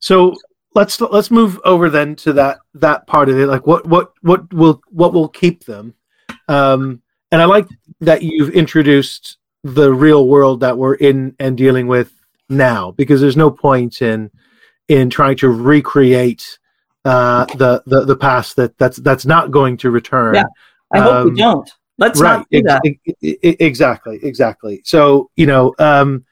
[0.00, 0.34] So
[0.74, 4.52] let's let's move over then to that that part of it like what what what
[4.52, 5.94] will what will keep them?
[6.48, 7.66] Um, and i like
[8.00, 12.12] that you've introduced the real world that we're in and dealing with
[12.48, 14.30] now because there's no point in
[14.88, 16.58] in trying to recreate
[17.06, 20.34] uh, the, the the past that that's that's not going to return.
[20.34, 20.44] Yeah,
[20.92, 21.70] I hope um, we don't.
[21.96, 22.82] Let's right, not do that.
[23.60, 24.82] exactly, exactly.
[24.84, 26.24] So you know, um,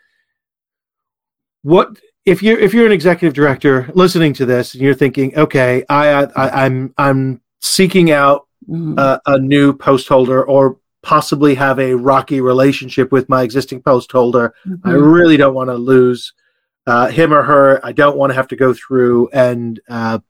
[1.62, 5.84] what if you're if you're an executive director listening to this and you're thinking, okay,
[5.88, 11.94] I, I I'm I'm seeking out a, a new post holder or possibly have a
[11.94, 14.54] rocky relationship with my existing post holder.
[14.66, 14.88] Mm-hmm.
[14.88, 16.32] I really don't want to lose
[16.86, 17.84] uh, him or her.
[17.84, 20.20] I don't want to have to go through and uh,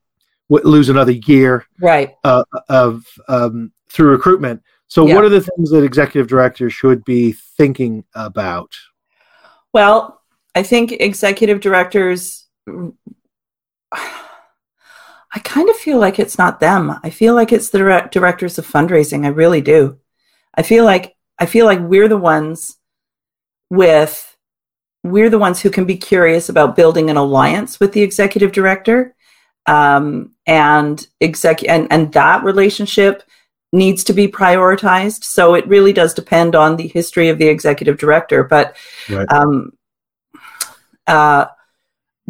[0.51, 4.63] w- lose another year right uh, of um, through recruitment.
[4.89, 5.15] So, yeah.
[5.15, 8.73] what are the things that executive directors should be thinking about?
[9.73, 10.21] Well,
[10.55, 12.47] I think executive directors.
[15.35, 16.99] I kind of feel like it's not them.
[17.03, 19.25] I feel like it's the direct directors of fundraising.
[19.25, 19.99] I really do.
[20.55, 22.77] I feel like I feel like we're the ones
[23.71, 24.37] with
[25.05, 29.15] we're the ones who can be curious about building an alliance with the executive director.
[29.67, 33.23] Um, and exec and, and that relationship
[33.73, 35.25] needs to be prioritized.
[35.25, 38.45] So it really does depend on the history of the executive director.
[38.45, 38.77] But
[39.09, 39.31] right.
[39.33, 39.73] um,
[41.07, 41.47] uh,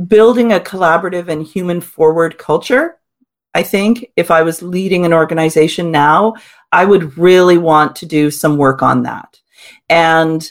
[0.06, 2.98] building a collaborative and human forward culture
[3.54, 6.34] I think if I was leading an organization now,
[6.72, 9.38] I would really want to do some work on that.
[9.88, 10.50] And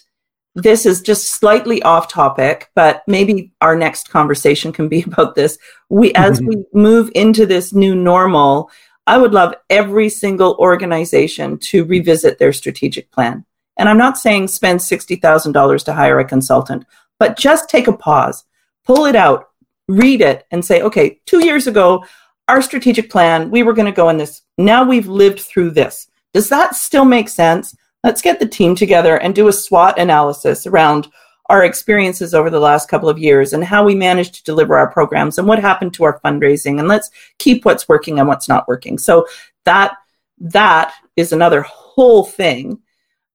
[0.53, 5.57] this is just slightly off topic, but maybe our next conversation can be about this.
[5.89, 6.47] We, as mm-hmm.
[6.47, 8.69] we move into this new normal,
[9.07, 13.45] I would love every single organization to revisit their strategic plan.
[13.77, 16.85] And I'm not saying spend $60,000 to hire a consultant,
[17.17, 18.45] but just take a pause,
[18.85, 19.49] pull it out,
[19.87, 22.05] read it, and say, okay, two years ago,
[22.51, 24.41] our strategic plan, we were going to go in this.
[24.57, 26.07] Now we've lived through this.
[26.33, 27.73] Does that still make sense?
[28.03, 31.07] Let's get the team together and do a SWOT analysis around
[31.45, 34.91] our experiences over the last couple of years and how we managed to deliver our
[34.91, 37.09] programs and what happened to our fundraising and let's
[37.39, 38.97] keep what's working and what's not working.
[38.97, 39.27] So
[39.63, 39.95] that
[40.39, 42.79] that is another whole thing.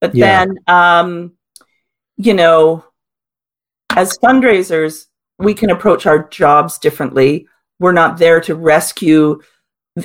[0.00, 0.44] But yeah.
[0.44, 1.32] then um
[2.16, 2.84] you know
[3.90, 5.06] as fundraisers
[5.38, 7.46] we can approach our jobs differently.
[7.78, 9.40] We're not there to rescue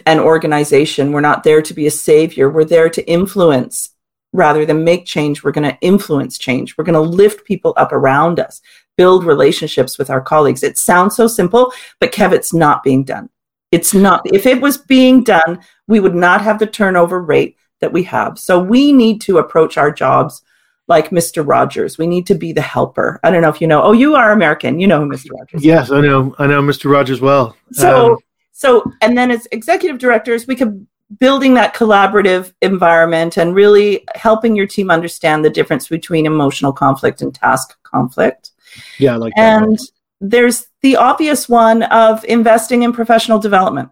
[0.05, 1.11] an organization.
[1.11, 2.49] We're not there to be a savior.
[2.49, 3.89] We're there to influence
[4.33, 5.43] rather than make change.
[5.43, 6.77] We're going to influence change.
[6.77, 8.61] We're going to lift people up around us,
[8.97, 10.63] build relationships with our colleagues.
[10.63, 13.29] It sounds so simple, but Kev, it's not being done.
[13.71, 14.21] It's not.
[14.25, 18.37] If it was being done, we would not have the turnover rate that we have.
[18.37, 20.41] So we need to approach our jobs
[20.91, 21.47] like Mr.
[21.47, 21.97] Rogers.
[21.97, 23.19] We need to be the helper.
[23.23, 23.81] I don't know if you know.
[23.81, 24.77] Oh, you are American.
[24.77, 25.31] You know who Mr.
[25.31, 25.63] Rogers.
[25.63, 26.35] Yes, I know.
[26.37, 26.91] I know Mr.
[26.91, 27.55] Rogers well.
[27.71, 28.17] So, um,
[28.51, 30.85] so, and then as executive directors, we could
[31.17, 37.21] building that collaborative environment and really helping your team understand the difference between emotional conflict
[37.21, 38.51] and task conflict.
[38.99, 39.87] Yeah, like and that.
[40.19, 43.89] there's the obvious one of investing in professional development.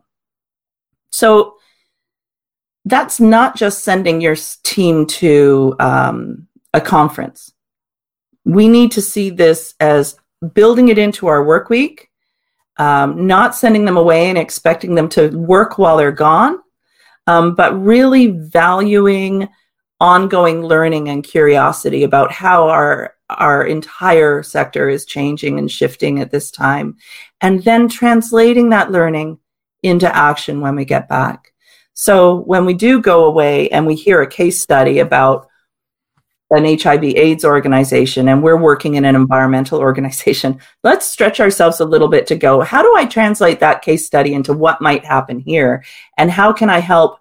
[1.12, 1.56] So
[2.84, 7.54] that's not just sending your team to um, a conference.
[8.46, 10.16] We need to see this as
[10.54, 12.10] building it into our work week,
[12.78, 16.60] um, not sending them away and expecting them to work while they're gone,
[17.28, 19.50] um, but really valuing
[20.00, 26.32] ongoing learning and curiosity about how our our entire sector is changing and shifting at
[26.32, 26.96] this time
[27.42, 29.38] and then translating that learning
[29.84, 31.54] into action when we get back
[31.94, 35.49] so when we do go away and we hear a case study about
[36.52, 41.86] an HIV AIDS organization and we're working in an environmental organization, let's stretch ourselves a
[41.86, 45.40] little bit to go, how do I translate that case study into what might happen
[45.40, 45.84] here?
[46.18, 47.20] And how can I help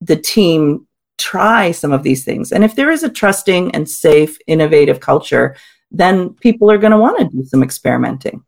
[0.00, 0.86] the team
[1.18, 2.52] try some of these things?
[2.52, 5.56] And if there is a trusting and safe, innovative culture,
[5.90, 8.44] then people are going to want to do some experimenting.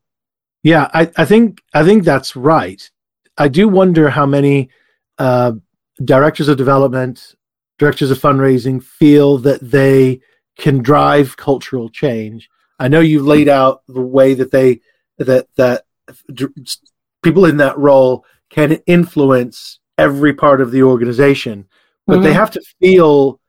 [0.62, 2.90] Yeah, I, I think I think that's right.
[3.38, 4.70] I do wonder how many
[5.16, 5.52] uh,
[6.04, 7.35] directors of development
[7.78, 10.20] directors of fundraising feel that they
[10.58, 12.48] can drive cultural change.
[12.78, 14.80] I know you've laid out the way that they
[15.18, 15.84] that that
[17.22, 21.66] people in that role can influence every part of the organization,
[22.06, 22.24] but mm-hmm.
[22.24, 23.40] they have to feel,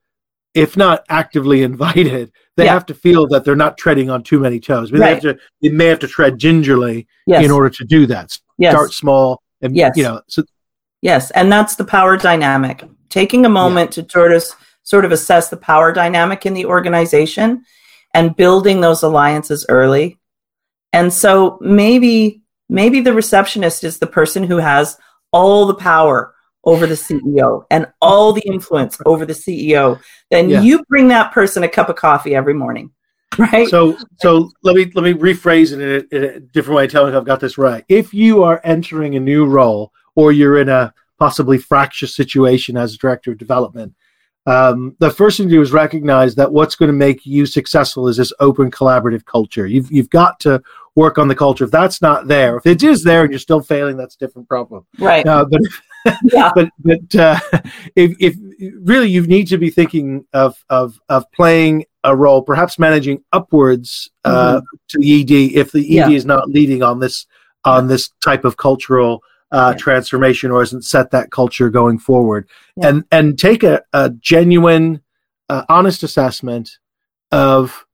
[0.54, 2.74] if not actively invited, they yeah.
[2.74, 4.90] have to feel that they're not treading on too many toes.
[4.90, 5.22] I mean, right.
[5.22, 7.46] they have to, they may have to tread gingerly yes.
[7.46, 8.38] in order to do that.
[8.58, 8.74] Yes.
[8.74, 9.96] Start small, and yes.
[9.96, 10.44] you know, so
[11.02, 14.04] yes, and that's the power dynamic taking a moment yeah.
[14.04, 14.44] to sort of
[14.84, 17.64] sort of assess the power dynamic in the organization
[18.14, 20.18] and building those alliances early.
[20.94, 24.98] And so maybe maybe the receptionist is the person who has
[25.32, 30.00] all the power over the CEO and all the influence over the CEO.
[30.32, 30.62] Then yeah.
[30.62, 32.92] you bring that person a cup of coffee every morning.
[33.38, 33.68] Right.
[33.68, 36.88] So so let me let me rephrase it in a, in a different way.
[36.88, 37.84] Tell me if I've got this right.
[37.88, 42.98] If you are entering a new role or you're in a possibly fractious situation as
[42.98, 43.94] director of development.
[44.48, 48.08] Um, the first thing to do is recognize that what's going to make you successful
[48.08, 49.68] is this open collaborative culture.
[49.68, 50.64] You've you've got to
[50.96, 51.66] work on the culture.
[51.66, 54.48] If that's not there, if it is there and you're still failing, that's a different
[54.48, 54.86] problem.
[55.00, 55.28] Right.
[55.28, 55.62] Uh, but
[56.24, 56.52] yeah.
[56.56, 57.40] but but uh,
[57.98, 58.36] if if
[58.82, 64.10] really you need to be thinking of of of playing a role, perhaps managing upwards
[64.24, 64.78] uh, mm-hmm.
[64.88, 66.10] to the ED if the ED yeah.
[66.10, 67.26] is not leading on this
[67.66, 69.22] on this type of cultural
[69.52, 69.78] uh, yeah.
[69.78, 72.90] transformation or hasn't set that culture going forward yeah.
[72.90, 75.02] and and take a, a genuine
[75.50, 76.78] uh, honest assessment
[77.32, 77.86] of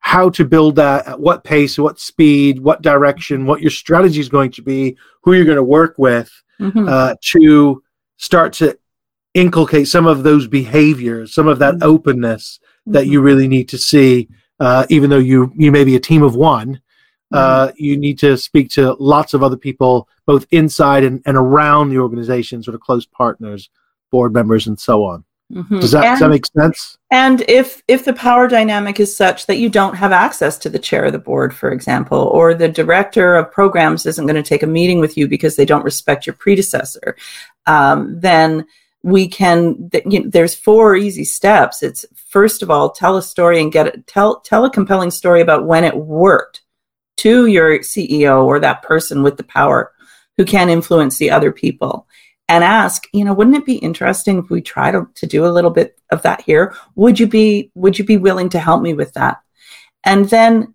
[0.00, 4.28] how to build that at what pace what speed what direction what your strategy is
[4.28, 6.88] going to be who you're going to work with mm-hmm.
[6.88, 7.82] uh, to
[8.16, 8.78] start to
[9.34, 11.88] inculcate some of those behaviors some of that mm-hmm.
[11.88, 13.12] openness that mm-hmm.
[13.12, 14.28] you really need to see
[14.60, 16.80] uh, even though you you may be a team of one
[17.32, 17.84] uh, mm-hmm.
[17.84, 21.98] you need to speak to lots of other people, both inside and, and around the
[21.98, 23.70] organization, sort of close partners,
[24.10, 25.24] board members, and so on.
[25.52, 25.80] Mm-hmm.
[25.80, 26.98] Does that and, does that make sense?
[27.10, 30.78] And if if the power dynamic is such that you don't have access to the
[30.78, 34.62] chair of the board, for example, or the director of programs isn't going to take
[34.62, 37.16] a meeting with you because they don't respect your predecessor,
[37.66, 38.64] um, then
[39.02, 43.60] we can you know, there's four easy steps it's first of all tell a story
[43.60, 46.59] and get it tell tell a compelling story about when it worked
[47.16, 49.92] to your ceo or that person with the power
[50.36, 52.06] who can influence the other people
[52.48, 55.48] and ask you know wouldn't it be interesting if we try to, to do a
[55.48, 58.94] little bit of that here would you be would you be willing to help me
[58.94, 59.40] with that
[60.04, 60.74] and then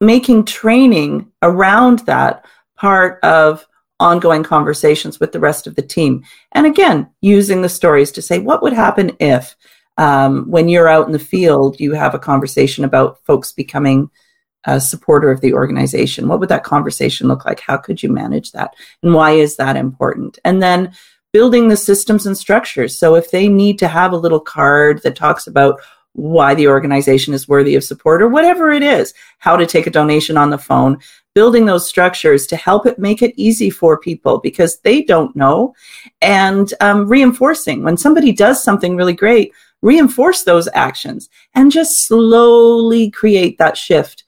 [0.00, 2.44] making training around that
[2.76, 3.66] part of
[4.00, 6.24] ongoing conversations with the rest of the team.
[6.50, 9.54] And again, using the stories to say, what would happen if,
[9.96, 14.10] um, when you're out in the field, you have a conversation about folks becoming
[14.64, 16.28] a supporter of the organization?
[16.28, 17.60] What would that conversation look like?
[17.60, 18.74] How could you manage that?
[19.02, 20.38] And why is that important?
[20.44, 20.92] And then
[21.32, 22.98] building the systems and structures.
[22.98, 25.80] So if they need to have a little card that talks about
[26.14, 29.90] why the organization is worthy of support or whatever it is, how to take a
[29.90, 30.98] donation on the phone,
[31.34, 35.74] building those structures to help it make it easy for people because they don't know
[36.20, 43.10] and um, reinforcing when somebody does something really great reinforce those actions and just slowly
[43.10, 44.24] create that shift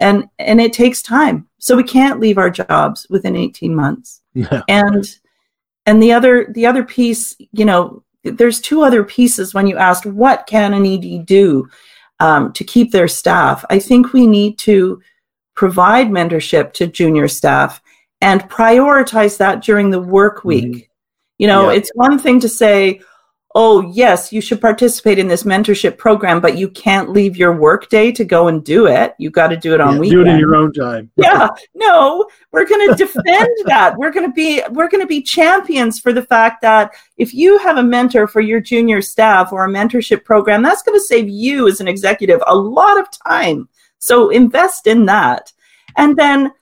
[0.00, 4.62] and and it takes time so we can't leave our jobs within 18 months yeah.
[4.68, 5.18] and
[5.86, 10.06] and the other the other piece you know there's two other pieces when you asked
[10.06, 11.68] what can an ed do
[12.20, 15.00] um, to keep their staff i think we need to
[15.54, 17.82] provide mentorship to junior staff
[18.20, 20.64] and prioritize that during the work week.
[20.64, 20.84] Mm-hmm.
[21.38, 21.76] You know, yeah.
[21.76, 23.00] it's one thing to say,
[23.60, 27.88] oh, yes, you should participate in this mentorship program, but you can't leave your work
[27.88, 29.14] day to go and do it.
[29.18, 30.24] You got to do it on yeah, weekend.
[30.24, 31.10] Do it in your own time.
[31.16, 31.48] yeah.
[31.74, 33.96] No, we're going to defend that.
[33.96, 37.58] We're going to be, we're going to be champions for the fact that if you
[37.58, 41.28] have a mentor for your junior staff or a mentorship program, that's going to save
[41.28, 45.52] you as an executive a lot of time so invest in that.
[45.96, 46.52] And then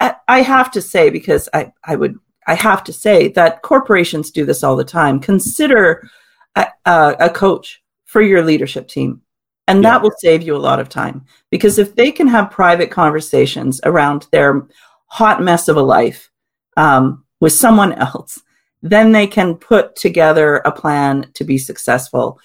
[0.00, 4.46] I have to say, because I, I would, I have to say that corporations do
[4.46, 5.20] this all the time.
[5.20, 6.08] Consider
[6.56, 9.22] a, a coach for your leadership team.
[9.66, 9.90] And yeah.
[9.90, 13.80] that will save you a lot of time because if they can have private conversations
[13.84, 14.66] around their
[15.06, 16.30] hot mess of a life
[16.76, 18.42] um, with someone else,
[18.80, 22.40] then they can put together a plan to be successful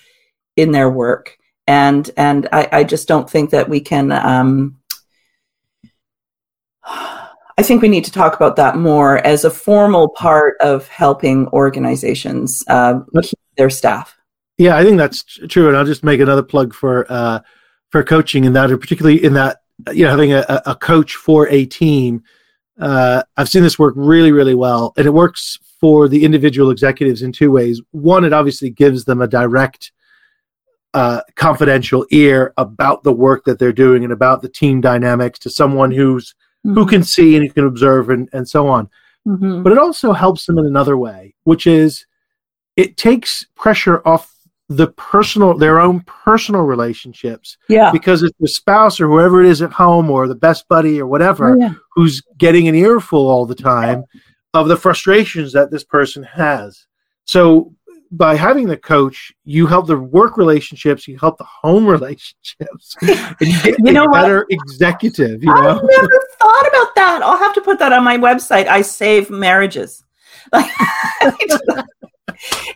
[0.57, 1.37] in their work
[1.67, 4.11] and and I, I just don't think that we can.
[4.11, 4.77] Um,
[7.55, 11.47] I think we need to talk about that more as a formal part of helping
[11.49, 14.15] organizations uh, keep their staff.
[14.57, 17.39] Yeah, I think that's true, and I'll just make another plug for uh,
[17.89, 21.47] for coaching in that, or particularly in that you know having a, a coach for
[21.49, 22.23] a team.
[22.79, 27.21] Uh, I've seen this work really, really well, and it works for the individual executives
[27.21, 27.81] in two ways.
[27.91, 29.91] One, it obviously gives them a direct
[30.93, 35.49] uh, confidential ear about the work that they're doing and about the team dynamics to
[35.49, 36.35] someone who's
[36.65, 36.73] mm-hmm.
[36.75, 38.89] who can see and who can observe and, and so on.
[39.27, 39.63] Mm-hmm.
[39.63, 42.05] But it also helps them in another way, which is
[42.75, 44.33] it takes pressure off
[44.69, 47.57] the personal their own personal relationships.
[47.69, 47.91] Yeah.
[47.91, 51.07] Because it's the spouse or whoever it is at home or the best buddy or
[51.07, 51.73] whatever oh, yeah.
[51.93, 54.03] who's getting an earful all the time
[54.53, 56.85] of the frustrations that this person has.
[57.25, 57.73] So
[58.11, 63.09] by having the coach, you help the work relationships, you help the home relationships, and
[63.41, 64.47] you get you know a better what?
[64.49, 65.43] executive.
[65.43, 65.79] You know?
[65.79, 67.21] I never thought about that.
[67.23, 68.67] I'll have to put that on my website.
[68.67, 70.03] I save marriages.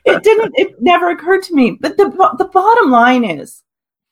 [0.05, 0.53] it didn't.
[0.57, 1.77] It never occurred to me.
[1.79, 3.63] But the the bottom line is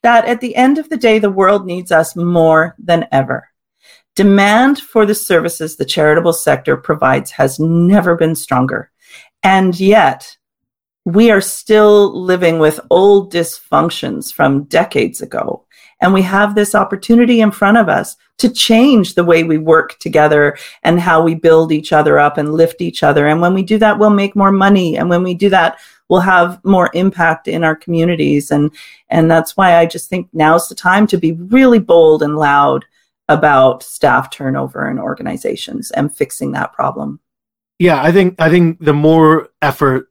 [0.03, 3.49] that at the end of the day, the world needs us more than ever.
[4.15, 8.91] Demand for the services the charitable sector provides has never been stronger.
[9.43, 10.37] And yet,
[11.05, 15.65] we are still living with old dysfunctions from decades ago.
[16.01, 19.97] And we have this opportunity in front of us to change the way we work
[19.99, 23.27] together and how we build each other up and lift each other.
[23.27, 24.97] And when we do that, we'll make more money.
[24.97, 25.79] And when we do that,
[26.09, 28.51] we'll have more impact in our communities.
[28.51, 28.71] And,
[29.09, 32.85] and that's why I just think now's the time to be really bold and loud
[33.29, 37.19] about staff turnover in organizations and fixing that problem.
[37.79, 40.09] Yeah, I think I think the more effort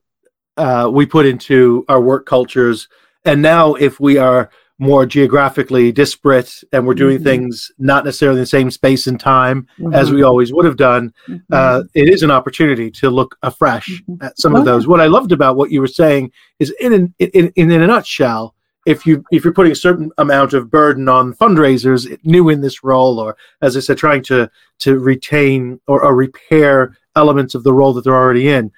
[0.57, 2.87] uh, we put into our work cultures.
[3.23, 7.23] And now, if we are more geographically disparate and we're doing mm-hmm.
[7.23, 9.93] things not necessarily in the same space and time mm-hmm.
[9.93, 11.53] as we always would have done, mm-hmm.
[11.53, 14.23] uh, it is an opportunity to look afresh mm-hmm.
[14.23, 14.85] at some of those.
[14.87, 18.53] What I loved about what you were saying is, in in, in, in a nutshell,
[18.85, 22.83] if you if you're putting a certain amount of burden on fundraisers new in this
[22.83, 24.49] role, or as I said, trying to
[24.79, 28.71] to retain or, or repair elements of the role that they're already in,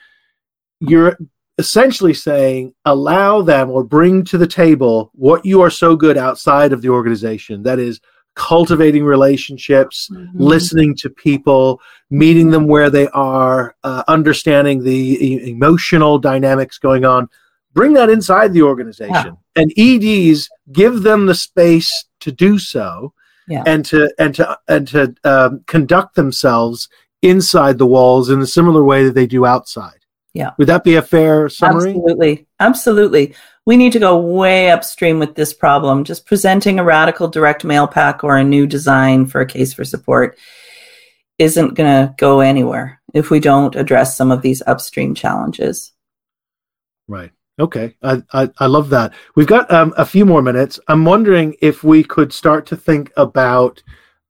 [0.80, 1.18] you're
[1.58, 6.72] essentially saying allow them or bring to the table what you are so good outside
[6.72, 7.99] of the organization that is
[8.36, 10.28] cultivating relationships, Mhm.
[10.36, 11.82] listening to people,
[12.12, 14.93] meeting them where they are, uh, understanding the
[15.28, 17.28] e- emotional dynamics going on.
[17.74, 23.14] Bring that inside the organization, and EDs give them the space to do so,
[23.47, 23.64] Yeah.
[23.66, 26.88] and to and to and to um, conduct themselves
[27.24, 29.99] inside the walls in a similar way that they do outside.
[30.34, 30.52] Yeah.
[30.58, 31.92] would that be a fair summary?
[31.92, 32.48] Absolutely.
[32.60, 33.34] Absolutely.
[33.66, 36.04] We need to go way upstream with this problem.
[36.04, 39.84] Just presenting a radical direct mail pack or a new design for a case for
[39.84, 40.38] support
[41.40, 45.94] isn't going to go anywhere if we don't address some of these upstream challenges.
[47.08, 47.32] Right.
[47.60, 47.96] Okay.
[48.04, 49.14] I, I, I love that.
[49.36, 50.80] We've got um, a few more minutes.
[50.88, 53.82] I'm wondering if we could start to think about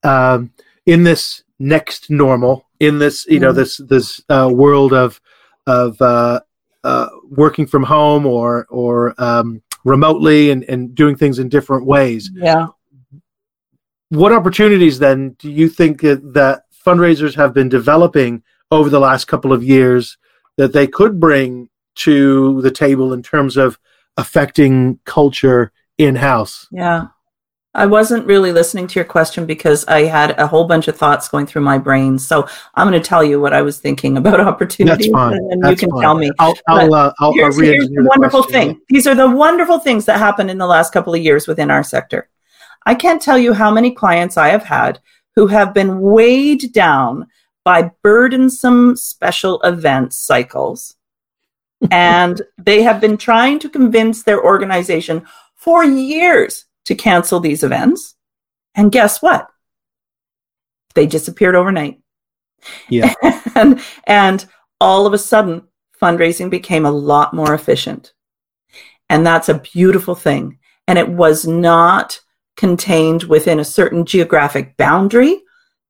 [0.04, 0.54] um,
[0.86, 3.56] in this next normal, in this you know Mhm.
[3.56, 5.20] this this uh, world of
[5.68, 6.39] of uh,
[6.84, 12.32] uh, working from home or or um, remotely and, and doing things in different ways.
[12.34, 12.68] Yeah.
[14.09, 18.41] What opportunities then do you think that, that fundraisers have been developing
[18.72, 20.18] over the last couple of years
[20.55, 23.78] that they could bring to the table in terms of
[24.15, 26.68] affecting culture in house?
[26.72, 27.07] Yeah.
[27.78, 31.30] I wasn't really listening to your question because I had a whole bunch of thoughts
[31.30, 32.17] going through my brain.
[32.17, 35.34] So I'm going to tell you what I was thinking about opportunities, That's fine.
[35.34, 36.01] and then That's you can fine.
[36.01, 36.32] tell me.
[36.39, 38.73] I'll I'll, uh, I'll, I'll here's, here's the wonderful question.
[38.73, 38.82] thing.
[38.89, 41.84] These are the wonderful things that happened in the last couple of years within our
[41.84, 42.30] sector.
[42.88, 44.99] I can't tell you how many clients I have had
[45.36, 47.28] who have been weighed down
[47.63, 50.95] by burdensome special events cycles.
[51.91, 58.15] and they have been trying to convince their organization for years to cancel these events.
[58.75, 59.47] And guess what?
[60.95, 62.01] They disappeared overnight.
[62.89, 63.13] Yeah.
[63.55, 64.45] and and
[64.81, 65.67] all of a sudden
[66.01, 68.13] fundraising became a lot more efficient
[69.09, 72.19] and that's a beautiful thing and it was not
[72.55, 75.41] contained within a certain geographic boundary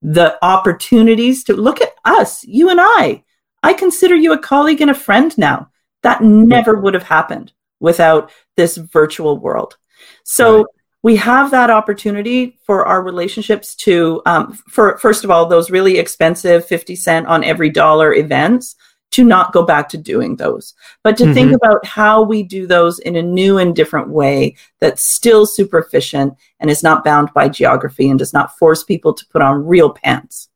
[0.02, 3.22] the opportunities to look at us you and i
[3.64, 5.70] i consider you a colleague and a friend now
[6.04, 9.78] that never would have happened without this virtual world
[10.24, 10.66] so Right.
[11.08, 16.00] We have that opportunity for our relationships to um, for first of all those really
[16.00, 18.76] expensive 50 cent on every dollar events
[19.12, 20.74] to not go back to doing those.
[21.06, 25.02] But to think about how we do those in a new and different way that's
[25.02, 29.26] still super efficient and is not bound by geography and does not force people to
[29.28, 30.50] put on real pants.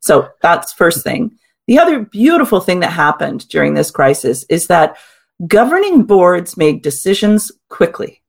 [0.00, 1.38] So that's first thing.
[1.68, 4.96] The other beautiful thing that happened during this crisis is that
[5.46, 8.21] governing boards made decisions quickly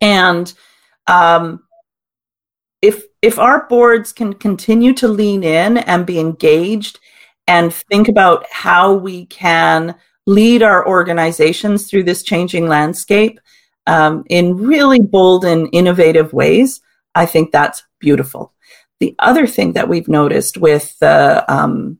[0.00, 0.52] and
[1.06, 1.62] um,
[2.82, 6.98] if if our boards can continue to lean in and be engaged
[7.46, 9.94] and think about how we can
[10.26, 13.40] lead our organizations through this changing landscape
[13.86, 16.80] um, in really bold and innovative ways,
[17.14, 18.52] I think that's beautiful.
[19.00, 21.98] The other thing that we've noticed with the um,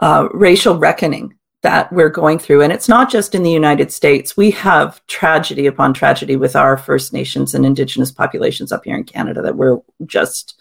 [0.00, 4.36] uh, racial reckoning that we're going through, and it's not just in the United States,
[4.36, 9.02] we have tragedy upon tragedy with our First Nations and Indigenous populations up here in
[9.04, 10.60] Canada that we're just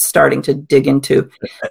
[0.00, 1.30] starting to dig into.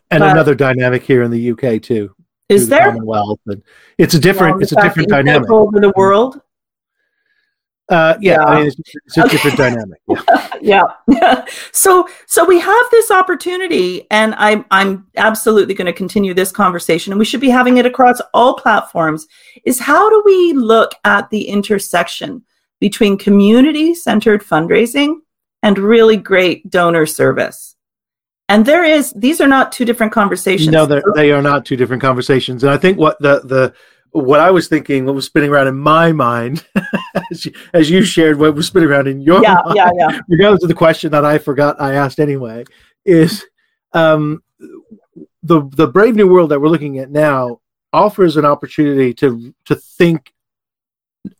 [0.10, 2.16] And But- another dynamic here in the UK too.
[2.50, 3.40] Is through the there Commonwealth?
[3.48, 3.62] And
[3.98, 4.56] it's a different.
[4.56, 5.50] Well, It's a different dynamic.
[5.52, 6.40] over the world?
[7.90, 9.32] Uh, yeah, I mean, it's, it's a Okay.
[9.32, 10.00] different dynamic.
[10.08, 10.82] Yeah.
[11.10, 16.52] yeah so so we have this opportunity and i'm i'm absolutely going to continue this
[16.52, 19.28] conversation and we should be having it across all platforms
[19.66, 22.42] is how do we look at the intersection
[22.80, 25.16] between community centered fundraising
[25.62, 27.76] and really great donor service
[28.50, 32.02] and there is these are not two different conversations No, they are not two different
[32.02, 32.64] conversations.
[32.64, 33.74] And I think what the the
[34.14, 36.66] what I was thinking, what was spinning around in my mind,
[37.32, 40.20] as, you, as you shared, what was spinning around in your yeah mind, yeah yeah.
[40.30, 42.64] regardless of the question that I forgot I asked anyway,
[43.06, 43.44] is
[43.94, 44.44] um,
[45.42, 47.60] the the brave new world that we're looking at now
[47.92, 50.32] offers an opportunity to to think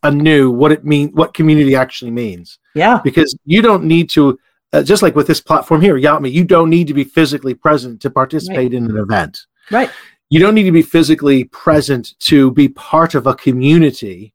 [0.02, 2.58] anew what it mean what community actually means.
[2.74, 3.00] Yeah.
[3.04, 4.38] Because you don't need to
[4.72, 8.00] uh, just like with this platform here Yatme, you don't need to be physically present
[8.02, 9.38] to participate in an event.
[9.70, 9.90] Right
[10.30, 14.34] you don't need to be physically present to be part of a community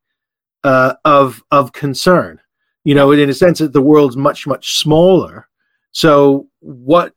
[0.64, 2.40] uh, of of concern.
[2.84, 5.48] You know, in a sense that the world's much much smaller.
[5.92, 7.12] So what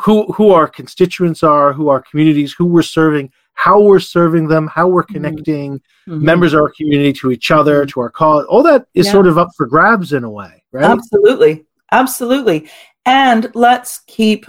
[0.00, 4.68] who who our constituents are, who our communities, who we're serving, how we're serving them,
[4.68, 6.22] how we're connecting Mhm.
[6.22, 9.12] members of our community to each other, to our cause, all that is Yeah.
[9.12, 10.84] sort of up for grabs in a way, right?
[10.84, 11.66] Absolutely.
[11.92, 12.68] Absolutely.
[13.04, 14.46] And let's keep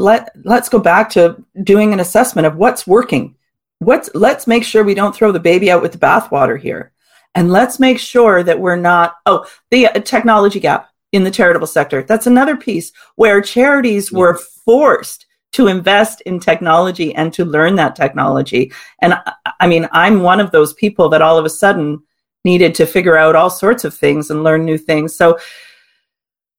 [0.00, 3.36] let let's go back to doing an assessment of what's working.
[3.78, 6.92] What's let's make sure we don't throw the baby out with the bathwater here.
[7.34, 10.88] And let's make sure that we're not oh, the uh, technology gap.
[11.12, 12.02] in the charitable sector.
[12.02, 17.96] That's another piece where charities were forced to invest in technology and to learn that
[17.96, 18.72] technology.
[19.02, 19.14] And
[19.58, 22.02] I mean, I'm one of those people that all of a sudden
[22.44, 25.16] needed to figure out all sorts of things and learn new things.
[25.16, 25.38] So,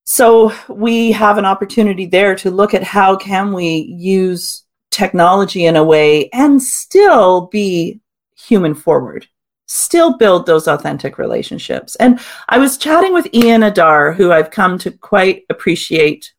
[0.04, 5.76] so we have an opportunity there to look at how can we use technology in
[5.76, 8.00] a way and still be
[8.36, 9.26] human forward
[9.72, 11.96] still build those authentic relationships.
[11.96, 16.34] And I was chatting with Ian Adair, who I've come to quite appreciate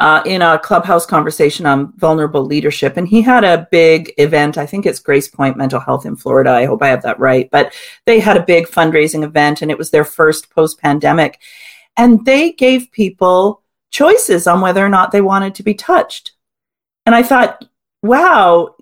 [0.00, 2.96] uh, in a clubhouse conversation on vulnerable leadership.
[2.96, 4.58] And he had a big event.
[4.58, 6.50] I think it's Grace Point Mental Health in Florida.
[6.50, 7.48] I hope I have that right.
[7.52, 7.72] But
[8.06, 11.40] they had a big fundraising event and it was their first post pandemic.
[11.96, 16.32] And they gave people choices on whether or not they wanted to be touched.
[17.06, 17.64] And I thought,
[18.02, 18.74] wow.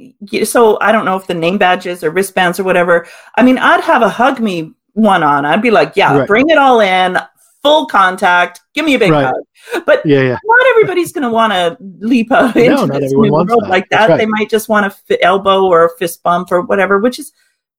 [0.44, 3.06] So I don't know if the name badges or wristbands or whatever.
[3.36, 5.44] I mean, I'd have a hug me one on.
[5.44, 6.28] I'd be like, yeah, right.
[6.28, 7.18] bring it all in,
[7.62, 9.26] full contact, give me a big right.
[9.26, 9.84] hug.
[9.86, 10.38] But yeah, yeah.
[10.44, 13.68] not everybody's going to want to leap out into no, this new world that.
[13.68, 14.10] like that.
[14.10, 14.18] Right.
[14.18, 17.32] They might just want a f- elbow or a fist bump or whatever, which is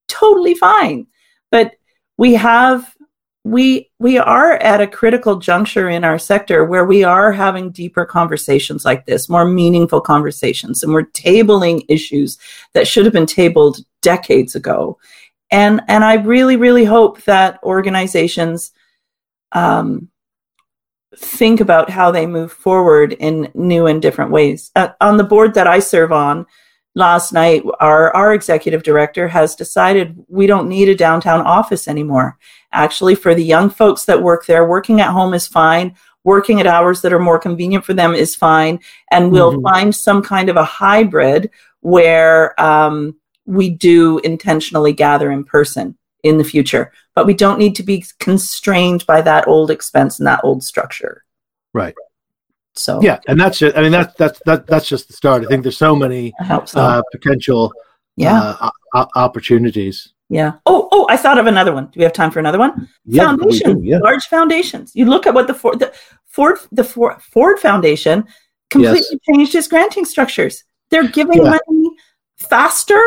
[0.08, 1.06] totally fine.
[1.50, 1.72] But
[2.16, 2.93] we have
[3.44, 8.06] we we are at a critical juncture in our sector where we are having deeper
[8.06, 12.38] conversations like this more meaningful conversations and we're tabling issues
[12.72, 14.98] that should have been tabled decades ago.
[15.50, 18.72] And and i really really hope that organizations
[19.52, 20.08] um,
[21.16, 24.72] think about how they move forward in new and different ways.
[24.74, 26.46] Uh, on the board that i serve on
[26.94, 32.38] last night our our executive director has decided we don't need a downtown office anymore
[32.74, 35.94] actually for the young folks that work there working at home is fine
[36.24, 38.78] working at hours that are more convenient for them is fine
[39.10, 39.68] and we'll mm-hmm.
[39.68, 41.50] find some kind of a hybrid
[41.80, 43.14] where um,
[43.46, 48.04] we do intentionally gather in person in the future but we don't need to be
[48.18, 51.24] constrained by that old expense and that old structure
[51.72, 51.94] right
[52.76, 55.44] so yeah, and that's just, I mean that's that's that, that's just the start.
[55.44, 56.34] I think there's so many
[56.66, 56.80] so.
[56.80, 57.72] Uh, potential
[58.16, 58.56] yeah
[58.94, 60.12] uh, opportunities.
[60.28, 60.54] Yeah.
[60.66, 61.86] Oh, oh, I thought of another one.
[61.86, 62.88] Do we have time for another one?
[63.04, 63.98] Yeah, Foundation, yeah.
[63.98, 64.92] large foundations.
[64.94, 65.92] You look at what the Ford, the
[66.26, 68.24] Ford, the Ford, Ford Foundation
[68.70, 69.20] completely yes.
[69.28, 70.64] changed its granting structures.
[70.90, 71.58] They're giving yeah.
[71.68, 71.90] money
[72.36, 73.00] faster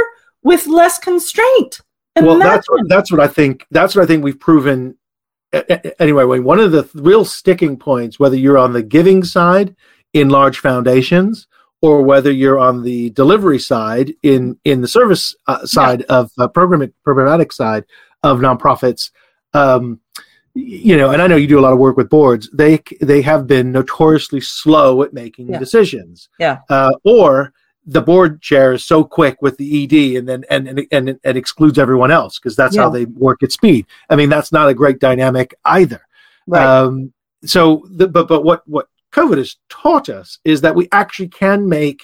[0.43, 1.81] with less constraint.
[2.15, 2.39] Imagine.
[2.39, 3.65] Well, that's what, that's what I think.
[3.71, 4.95] That's what I think we've proven
[5.99, 9.75] anyway, one of the real sticking points, whether you're on the giving side
[10.13, 11.47] in large foundations
[11.81, 16.17] or whether you're on the delivery side in in the service uh, side yeah.
[16.17, 17.85] of uh, programmatic, programmatic side
[18.23, 19.11] of nonprofits,
[19.53, 19.99] um,
[20.53, 22.49] you know, and I know you do a lot of work with boards.
[22.51, 25.59] They they have been notoriously slow at making yeah.
[25.59, 26.29] decisions.
[26.39, 26.59] Yeah.
[26.69, 27.53] Uh, or
[27.85, 31.37] the board chair is so quick with the ED and then and and and, and
[31.37, 32.83] excludes everyone else because that's yeah.
[32.83, 33.85] how they work at speed.
[34.09, 36.01] I mean, that's not a great dynamic either.
[36.47, 36.65] Right.
[36.65, 37.13] Um,
[37.45, 41.67] so, the, but but what what COVID has taught us is that we actually can
[41.67, 42.01] make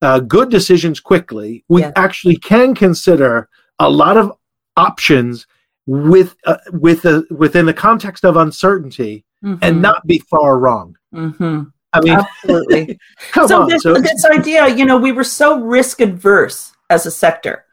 [0.00, 1.64] uh, good decisions quickly.
[1.68, 1.92] We yeah.
[1.96, 4.32] actually can consider a lot of
[4.76, 5.46] options
[5.86, 9.62] with uh, with a, within the context of uncertainty mm-hmm.
[9.62, 10.96] and not be far wrong.
[11.14, 11.62] Mm-hmm.
[11.92, 12.98] I mean, absolutely.
[13.46, 13.68] so on.
[13.68, 17.64] This, so this idea, you know, we were so risk adverse as a sector,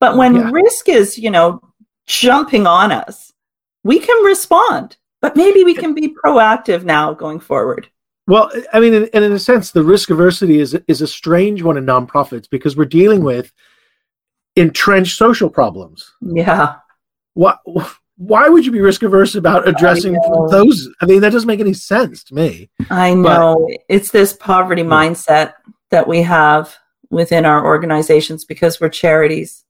[0.00, 0.50] but when yeah.
[0.50, 1.60] risk is, you know,
[2.06, 3.32] jumping on us,
[3.84, 4.96] we can respond.
[5.20, 7.88] But maybe we can be proactive now going forward.
[8.28, 11.78] Well, I mean, and in a sense, the risk aversity is is a strange one
[11.78, 13.50] in nonprofits because we're dealing with
[14.54, 16.12] entrenched social problems.
[16.20, 16.76] Yeah.
[17.32, 17.60] What
[18.18, 20.90] why would you be risk averse about addressing I those?
[21.00, 22.68] I mean, that doesn't make any sense to me.
[22.90, 24.88] I know but, it's this poverty yeah.
[24.88, 25.54] mindset
[25.90, 26.76] that we have
[27.08, 29.64] within our organizations because we're charities.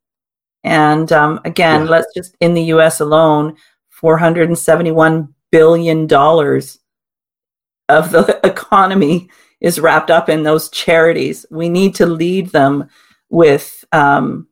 [0.64, 1.90] And um, again, yeah.
[1.90, 2.98] let's just in the U.S.
[2.98, 3.56] alone,
[3.88, 6.80] four hundred and seventy-one billion dollars
[7.88, 9.28] of the economy
[9.60, 11.46] is wrapped up in those charities.
[11.50, 12.88] We need to lead them
[13.28, 13.84] with.
[13.92, 14.48] Um,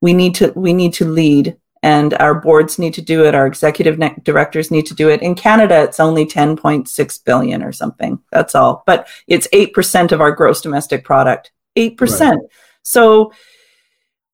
[0.00, 3.46] we need to we need to lead and our boards need to do it our
[3.46, 8.54] executive directors need to do it in canada it's only 10.6 billion or something that's
[8.54, 12.38] all but it's 8% of our gross domestic product 8% right.
[12.82, 13.32] so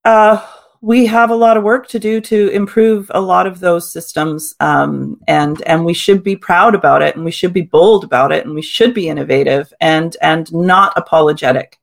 [0.05, 0.45] uh,
[0.81, 4.55] we have a lot of work to do to improve a lot of those systems
[4.59, 8.31] um, and and we should be proud about it and we should be bold about
[8.31, 11.79] it and we should be innovative and and not apologetic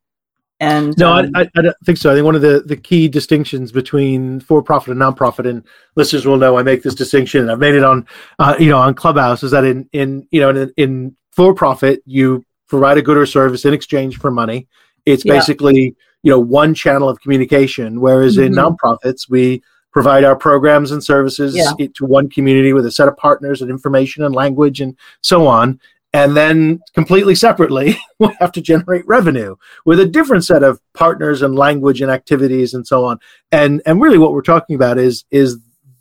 [0.59, 2.11] and no, um, I, I, I, don't think so.
[2.11, 5.63] I think one of the, the key distinctions between for profit and nonprofit, and
[5.97, 8.07] listeners will know I make this distinction, and I've made it on,
[8.39, 12.03] uh, you know, on Clubhouse, is that in in you know in, in for profit
[12.07, 14.67] you provide a good or service in exchange for money.
[15.05, 15.35] It's yeah.
[15.35, 18.47] basically you know one channel of communication, whereas mm-hmm.
[18.47, 19.63] in nonprofits we
[19.93, 21.73] provide our programs and services Yeah.
[21.95, 25.81] to one community with a set of partners and information and language and so on.
[26.13, 31.43] And then completely separately, we have to generate revenue with a different set of partners
[31.43, 33.19] and language and activities and so on.
[33.53, 35.59] And and really what we're talking about is is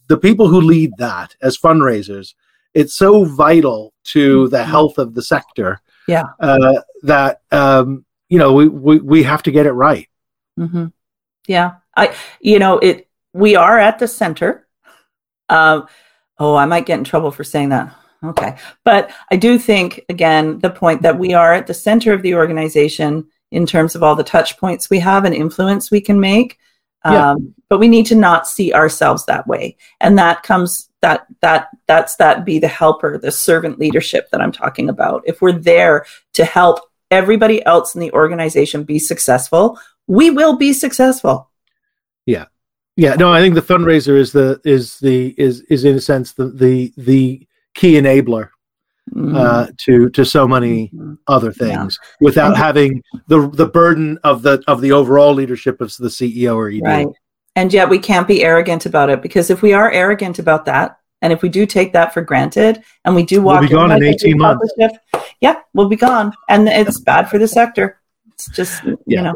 [0.07, 2.33] the people who lead that as fundraisers.
[2.73, 4.65] It's so vital to the Mhm.
[4.65, 6.23] health of the sector Yeah.
[6.39, 10.09] uh, that um, you know we, we we have to get it right.
[10.59, 10.87] Mm-hmm.
[11.47, 13.07] Yeah, I, you know, it.
[13.33, 14.67] We are at the center.
[15.49, 15.87] Um,
[16.39, 17.93] oh, I might get in trouble for saying that.
[18.23, 22.21] Okay, but I do think again the point that we are at the center of
[22.21, 26.19] the organization in terms of all the touch points we have and influence we can
[26.19, 26.57] make.
[27.03, 27.31] Yeah.
[27.31, 31.67] Um, but we need to not see ourselves that way, and that comes that that
[31.85, 35.21] that's that be the helper, the servant leadership that I'm talking about.
[35.27, 36.79] If we're there to help
[37.11, 41.49] everybody else in the organization be successful, we will be successful.
[42.25, 42.45] Yeah,
[42.97, 46.31] Yeah, no, I think the fundraiser is the is the is is in a sense
[46.33, 48.49] the the the key enabler
[49.35, 51.17] uh, to to so many Mhm.
[51.27, 55.95] other things without And- having the the burden of the of the overall leadership of
[55.97, 56.81] the CEO or ED.
[56.83, 57.07] Right.
[57.57, 60.97] And yet we can't be arrogant about it because if we are arrogant about that,
[61.21, 63.91] and if we do take that for granted, and we do walk We'll be gone
[63.91, 64.73] in like 18 months.
[65.41, 67.99] yeah, we'll be gone, and it's bad for the sector.
[68.33, 68.93] It's just Yeah.
[69.07, 69.35] you know.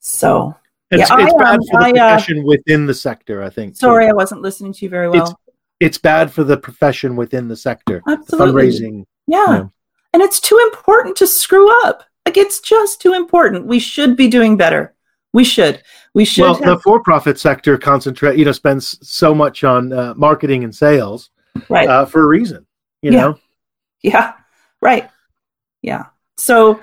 [0.00, 0.54] So
[0.90, 3.42] It's, Yeah, it's I, bad um, for the I, uh, profession within the sector.
[3.42, 3.74] I think.
[3.74, 3.78] too.
[3.78, 5.38] sorry, I wasn't listening to you very well.
[5.80, 8.02] it's bad for the profession within the sector.
[8.06, 8.68] The Absolutely.
[8.68, 9.04] fundraising.
[9.26, 9.46] Yeah.
[9.48, 9.64] Yeah.
[10.12, 12.04] And it's too important to screw up.
[12.26, 13.66] Like it's just too important.
[13.66, 14.94] We should be doing better.
[15.32, 15.82] We should.
[16.14, 16.42] We should.
[16.42, 20.74] Well, have- the for-profit sector concentrate, you know, spends so much on uh, marketing and
[20.74, 21.30] sales
[21.68, 21.88] right.
[21.88, 22.66] uh, for a reason.
[23.00, 23.20] You Yeah.
[23.20, 23.38] know,
[24.02, 24.32] Yeah,
[24.80, 25.08] right.
[25.80, 26.06] Yeah.
[26.36, 26.80] So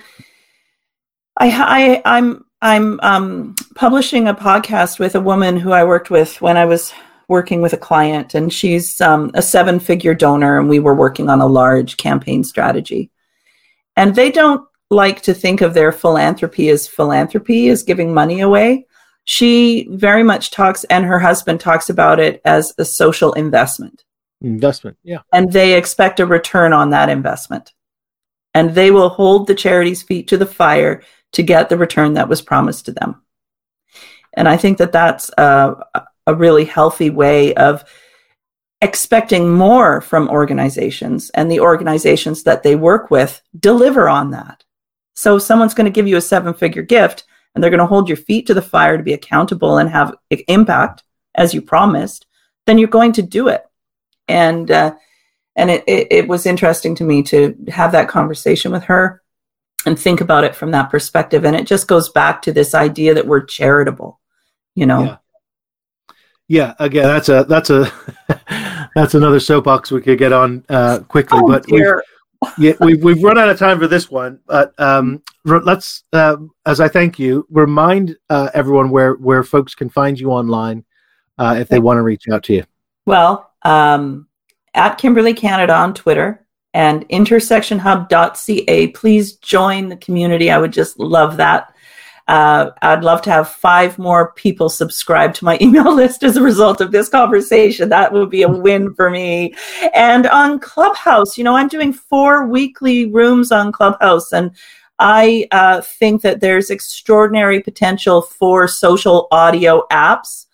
[1.39, 6.41] I, I I'm I'm um, publishing a podcast with a woman who I worked with
[6.41, 6.91] when I was
[7.30, 11.39] working with a client, and she's um, a seven-figure donor, and we were working on
[11.39, 13.11] a large campaign strategy.
[13.95, 18.88] And they don't like to think of their philanthropy as philanthropy, as giving money away.
[19.30, 24.03] She very much talks, and her husband talks about it as a social investment
[24.41, 24.97] investment.
[25.03, 25.19] Yeah.
[25.32, 27.71] and they expect a return on that investment.
[28.55, 31.03] And they will hold the charity's feet to the fire
[31.34, 33.21] to get the return that was promised to them.
[34.34, 35.75] And I think that that's a,
[36.25, 37.84] a really healthy way of
[38.82, 44.63] expecting more from organizations, and the organizations that they work with deliver on that.
[45.13, 47.25] So, if someone's going to give you a seven figure gift
[47.60, 50.16] and they're going to hold your feet to the fire to be accountable and have
[50.47, 51.03] impact
[51.36, 52.26] as you promised,
[52.66, 53.66] then you're going to do it
[54.30, 54.95] and uh,
[55.57, 59.22] and it, it, it was interesting to me to have that conversation with her
[59.86, 63.14] and think about it from that perspective and it just goes back to this idea
[63.14, 64.22] that we're charitable
[64.76, 65.18] you know Yeah.
[66.47, 66.74] Yeah.
[66.80, 67.91] Again, that's a that's a
[68.95, 71.86] that's another soapbox we could get on uh, quickly, oh, but we've,
[72.57, 74.39] yeah, we've we've run out of time for this one.
[74.47, 75.22] But um,
[75.57, 80.29] let's, uh, as I thank you, remind uh, everyone where where folks can find you
[80.31, 80.85] online
[81.39, 82.63] uh, if they want to reach out to you.
[83.05, 84.27] well um,
[84.75, 91.37] at kimberly canada on twitter and intersectionhub.ca please join the community i would just love
[91.37, 91.73] that
[92.27, 96.43] uh, I'd love to have five more people subscribe to my email list as a
[96.43, 97.89] result of this conversation.
[97.89, 99.55] That would be a win for me.
[99.95, 104.51] And on Clubhouse, you know, I'm doing four weekly rooms on Clubhouse, and
[104.99, 110.45] I uh, think that there's extraordinary potential for social audio apps.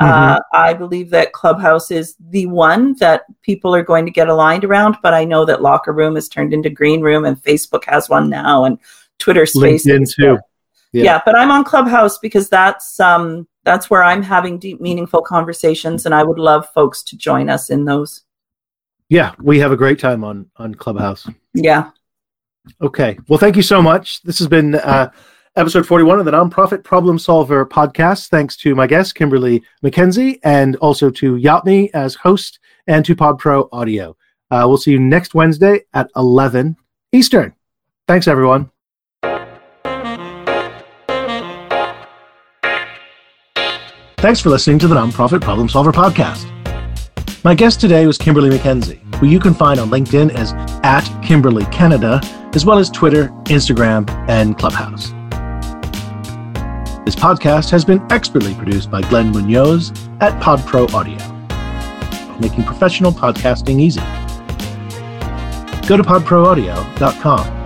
[0.00, 4.64] Uh, I believe that Clubhouse is the one that people are going to get aligned
[4.64, 8.08] around, but I know that Locker Room has turned into Green Room, and Facebook has
[8.08, 8.78] one now, and
[9.20, 9.86] Twitter Spaces.
[9.86, 10.38] LinkedIn too.
[10.92, 11.04] Yeah.
[11.04, 11.22] Yeah.
[11.24, 16.14] but I'm on Clubhouse because that's um that's where I'm having deep, meaningful conversations, and
[16.14, 18.24] I would love folks to join us in those.
[19.08, 21.28] Yeah, we have a great time on on Clubhouse.
[21.54, 21.90] Yeah,
[22.80, 23.18] Okay.
[23.28, 24.22] Well, thank you so much.
[24.22, 25.10] This has been uh,
[25.56, 28.28] episode 41 of the Nonprofit Problem Solver podcast.
[28.28, 33.68] Thanks to my guest, Kimberly McKenzie, and also to Yatme as host and to PodPro
[33.72, 34.16] Audio.
[34.50, 36.76] Uh, we'll see you next Wednesday at 11
[37.12, 37.54] Eastern.
[38.06, 38.70] Thanks, everyone.
[44.18, 46.46] Thanks for listening to the Nonprofit Problem Solver podcast.
[47.42, 50.52] My guest today was Kimberly McKenzie, you can find on LinkedIn as
[50.82, 52.20] at Kimberly Canada,
[52.54, 55.10] as well as Twitter, Instagram, and Clubhouse.
[57.04, 61.18] This podcast has been expertly produced by Glenn Munoz at PodPro Audio,
[62.40, 64.00] making professional podcasting easy.
[65.86, 67.60] Go to podproaudio.com.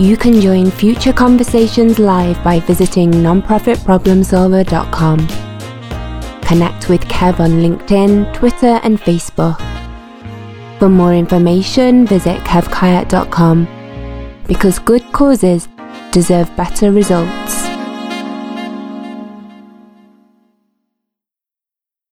[0.00, 5.28] You can join future conversations live by visiting nonprofitproblemsolver.com.
[6.52, 9.58] connect with Kev on LinkedIn, Twitter, and Facebook.
[10.82, 13.68] For more information, visit kevkayak.com
[14.48, 15.68] because good causes
[16.10, 17.61] deserve better results.